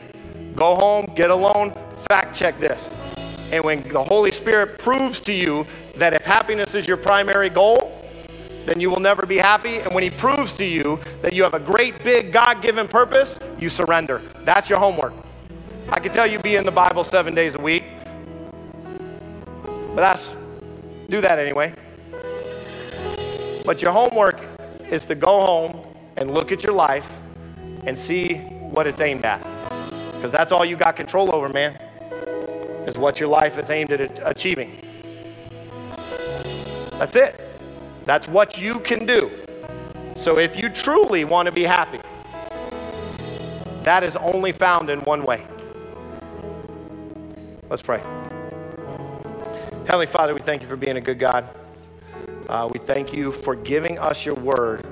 Go 0.55 0.73
home, 0.73 1.05
get 1.17 1.31
alone, 1.31 1.73
fact 2.07 2.33
check 2.33 2.57
this. 2.57 2.95
And 3.51 3.61
when 3.61 3.85
the 3.89 4.01
Holy 4.01 4.31
Spirit 4.31 4.79
proves 4.79 5.19
to 5.21 5.33
you 5.33 5.67
that 5.97 6.13
if 6.13 6.21
happiness 6.23 6.75
is 6.75 6.87
your 6.87 6.97
primary 6.97 7.49
goal, 7.49 8.09
then 8.65 8.79
you 8.79 8.89
will 8.89 9.01
never 9.01 9.25
be 9.25 9.35
happy. 9.35 9.79
And 9.79 9.93
when 9.93 10.01
He 10.01 10.09
proves 10.09 10.53
to 10.53 10.63
you 10.63 11.01
that 11.21 11.33
you 11.33 11.43
have 11.43 11.55
a 11.55 11.59
great, 11.59 12.05
big, 12.05 12.31
God 12.31 12.61
given 12.61 12.87
purpose, 12.87 13.37
you 13.59 13.67
surrender. 13.67 14.21
That's 14.45 14.69
your 14.69 14.79
homework. 14.79 15.13
I 15.89 15.99
can 15.99 16.13
tell 16.13 16.25
you 16.25 16.39
be 16.39 16.55
in 16.55 16.63
the 16.63 16.71
Bible 16.71 17.03
seven 17.03 17.35
days 17.35 17.55
a 17.55 17.61
week, 17.61 17.83
but 19.95 20.01
that's, 20.01 20.33
do 21.09 21.21
that 21.21 21.39
anyway. 21.39 21.73
But 23.65 23.81
your 23.81 23.93
homework 23.93 24.45
is 24.91 25.05
to 25.05 25.15
go 25.15 25.45
home 25.45 25.95
and 26.17 26.33
look 26.33 26.51
at 26.51 26.63
your 26.63 26.73
life 26.73 27.09
and 27.85 27.97
see 27.97 28.35
what 28.35 28.87
it's 28.87 28.99
aimed 28.99 29.23
at. 29.23 29.41
Because 30.11 30.31
that's 30.33 30.51
all 30.51 30.65
you 30.65 30.75
got 30.75 30.97
control 30.97 31.33
over, 31.33 31.47
man, 31.47 31.73
is 32.87 32.97
what 32.97 33.19
your 33.19 33.29
life 33.29 33.57
is 33.57 33.69
aimed 33.69 33.91
at 33.91 34.19
achieving. 34.23 34.81
That's 36.97 37.15
it. 37.15 37.39
That's 38.05 38.27
what 38.27 38.59
you 38.59 38.79
can 38.81 39.05
do. 39.05 39.31
So 40.15 40.39
if 40.39 40.57
you 40.57 40.69
truly 40.69 41.23
want 41.23 41.45
to 41.45 41.51
be 41.51 41.63
happy, 41.63 42.01
that 43.83 44.03
is 44.03 44.15
only 44.17 44.51
found 44.51 44.89
in 44.89 44.99
one 45.01 45.23
way. 45.23 45.45
Let's 47.69 47.81
pray. 47.81 48.01
Heavenly 49.85 50.07
Father, 50.07 50.33
we 50.33 50.41
thank 50.41 50.63
you 50.63 50.67
for 50.67 50.75
being 50.75 50.97
a 50.97 51.01
good 51.01 51.19
God. 51.19 51.47
Uh, 52.49 52.67
we 52.73 52.79
thank 52.79 53.13
you 53.13 53.31
for 53.31 53.55
giving 53.55 53.99
us 53.99 54.25
your 54.25 54.33
word 54.33 54.83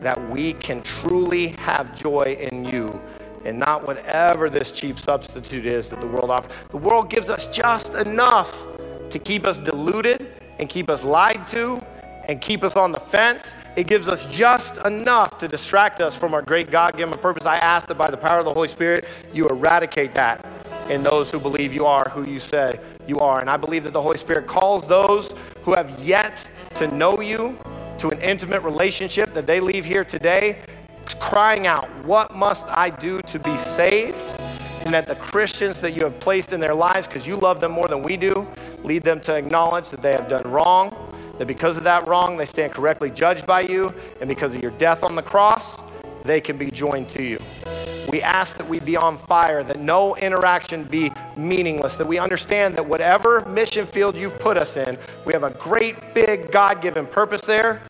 that 0.00 0.18
we 0.28 0.54
can 0.54 0.82
truly 0.82 1.50
have 1.50 1.96
joy 1.96 2.36
in 2.50 2.64
you 2.64 3.00
and 3.44 3.56
not 3.56 3.86
whatever 3.86 4.50
this 4.50 4.72
cheap 4.72 4.98
substitute 4.98 5.66
is 5.66 5.88
that 5.90 6.00
the 6.00 6.06
world 6.08 6.30
offers. 6.30 6.50
The 6.70 6.78
world 6.78 7.08
gives 7.08 7.30
us 7.30 7.46
just 7.46 7.94
enough 7.94 8.66
to 9.10 9.20
keep 9.20 9.46
us 9.46 9.60
deluded 9.60 10.32
and 10.58 10.68
keep 10.68 10.90
us 10.90 11.04
lied 11.04 11.46
to 11.48 11.80
and 12.28 12.40
keep 12.40 12.64
us 12.64 12.74
on 12.74 12.90
the 12.90 12.98
fence. 13.00 13.54
It 13.76 13.86
gives 13.86 14.08
us 14.08 14.26
just 14.26 14.78
enough 14.78 15.38
to 15.38 15.46
distract 15.46 16.00
us 16.00 16.16
from 16.16 16.34
our 16.34 16.42
great 16.42 16.72
God 16.72 16.96
given 16.96 17.16
purpose. 17.20 17.46
I 17.46 17.58
ask 17.58 17.86
that 17.86 17.96
by 17.98 18.10
the 18.10 18.16
power 18.16 18.40
of 18.40 18.46
the 18.46 18.52
Holy 18.52 18.68
Spirit, 18.68 19.04
you 19.32 19.46
eradicate 19.48 20.12
that 20.14 20.44
in 20.90 21.02
those 21.02 21.30
who 21.30 21.38
believe 21.38 21.72
you 21.72 21.86
are 21.86 22.10
who 22.10 22.28
you 22.28 22.38
say 22.38 22.78
you 23.06 23.18
are. 23.18 23.40
And 23.40 23.48
I 23.48 23.56
believe 23.56 23.84
that 23.84 23.92
the 23.92 24.02
Holy 24.02 24.18
Spirit 24.18 24.46
calls 24.46 24.86
those 24.86 25.32
who 25.62 25.72
have 25.74 25.98
yet 26.00 26.48
to 26.74 26.88
know 26.88 27.20
you 27.20 27.58
to 27.98 28.10
an 28.10 28.20
intimate 28.20 28.62
relationship 28.62 29.32
that 29.32 29.46
they 29.46 29.60
leave 29.60 29.84
here 29.84 30.04
today 30.04 30.62
crying 31.18 31.66
out, 31.66 31.88
What 32.04 32.34
must 32.34 32.66
I 32.68 32.90
do 32.90 33.22
to 33.22 33.38
be 33.38 33.56
saved? 33.56 34.40
And 34.84 34.90
and 34.90 34.94
that 34.94 35.06
the 35.06 35.14
Christians 35.14 35.78
that 35.82 35.92
you 35.92 36.02
have 36.02 36.18
placed 36.18 36.52
in 36.52 36.58
their 36.58 36.74
lives, 36.74 37.06
because 37.06 37.24
you 37.24 37.36
love 37.36 37.60
them 37.60 37.70
more 37.70 37.86
than 37.86 38.02
we 38.02 38.16
do, 38.16 38.48
lead 38.82 39.04
them 39.04 39.20
to 39.20 39.34
acknowledge 39.36 39.88
that 39.90 40.02
they 40.02 40.10
have 40.10 40.28
done 40.28 40.42
wrong, 40.50 41.14
that 41.38 41.46
because 41.46 41.76
of 41.76 41.84
that 41.84 42.08
wrong, 42.08 42.36
they 42.36 42.44
stand 42.44 42.72
correctly 42.72 43.08
judged 43.08 43.46
by 43.46 43.60
you, 43.60 43.94
and 44.20 44.28
because 44.28 44.52
of 44.52 44.60
your 44.60 44.72
death 44.72 45.04
on 45.04 45.14
the 45.14 45.22
cross, 45.22 45.78
they 46.24 46.40
can 46.40 46.58
be 46.58 46.72
joined 46.72 47.08
to 47.10 47.22
you. 47.22 47.38
We 48.10 48.22
ask 48.22 48.56
that 48.56 48.68
we 48.68 48.80
be 48.80 48.96
on 48.96 49.18
fire, 49.18 49.62
that 49.62 49.78
no 49.78 50.16
interaction 50.16 50.84
be 50.84 51.12
meaningless, 51.36 51.96
that 51.96 52.06
we 52.06 52.18
understand 52.18 52.76
that 52.76 52.86
whatever 52.86 53.44
mission 53.46 53.86
field 53.86 54.16
you've 54.16 54.38
put 54.38 54.56
us 54.56 54.76
in, 54.76 54.98
we 55.24 55.32
have 55.32 55.44
a 55.44 55.50
great, 55.50 56.12
big, 56.12 56.50
God 56.50 56.80
given 56.82 57.06
purpose 57.06 57.42
there, 57.42 57.80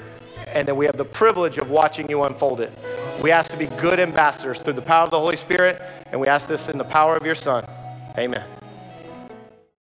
and 0.46 0.68
that 0.68 0.74
we 0.74 0.84
have 0.84 0.96
the 0.96 1.04
privilege 1.04 1.56
of 1.56 1.70
watching 1.70 2.08
you 2.10 2.24
unfold 2.24 2.60
it. 2.60 2.72
We 3.22 3.30
ask 3.30 3.50
to 3.50 3.56
be 3.56 3.66
good 3.66 3.98
ambassadors 3.98 4.58
through 4.58 4.74
the 4.74 4.82
power 4.82 5.04
of 5.04 5.10
the 5.10 5.18
Holy 5.18 5.36
Spirit, 5.36 5.80
and 6.12 6.20
we 6.20 6.26
ask 6.26 6.48
this 6.48 6.68
in 6.68 6.76
the 6.76 6.84
power 6.84 7.16
of 7.16 7.24
your 7.24 7.34
Son. 7.34 7.64
Amen. 8.18 8.59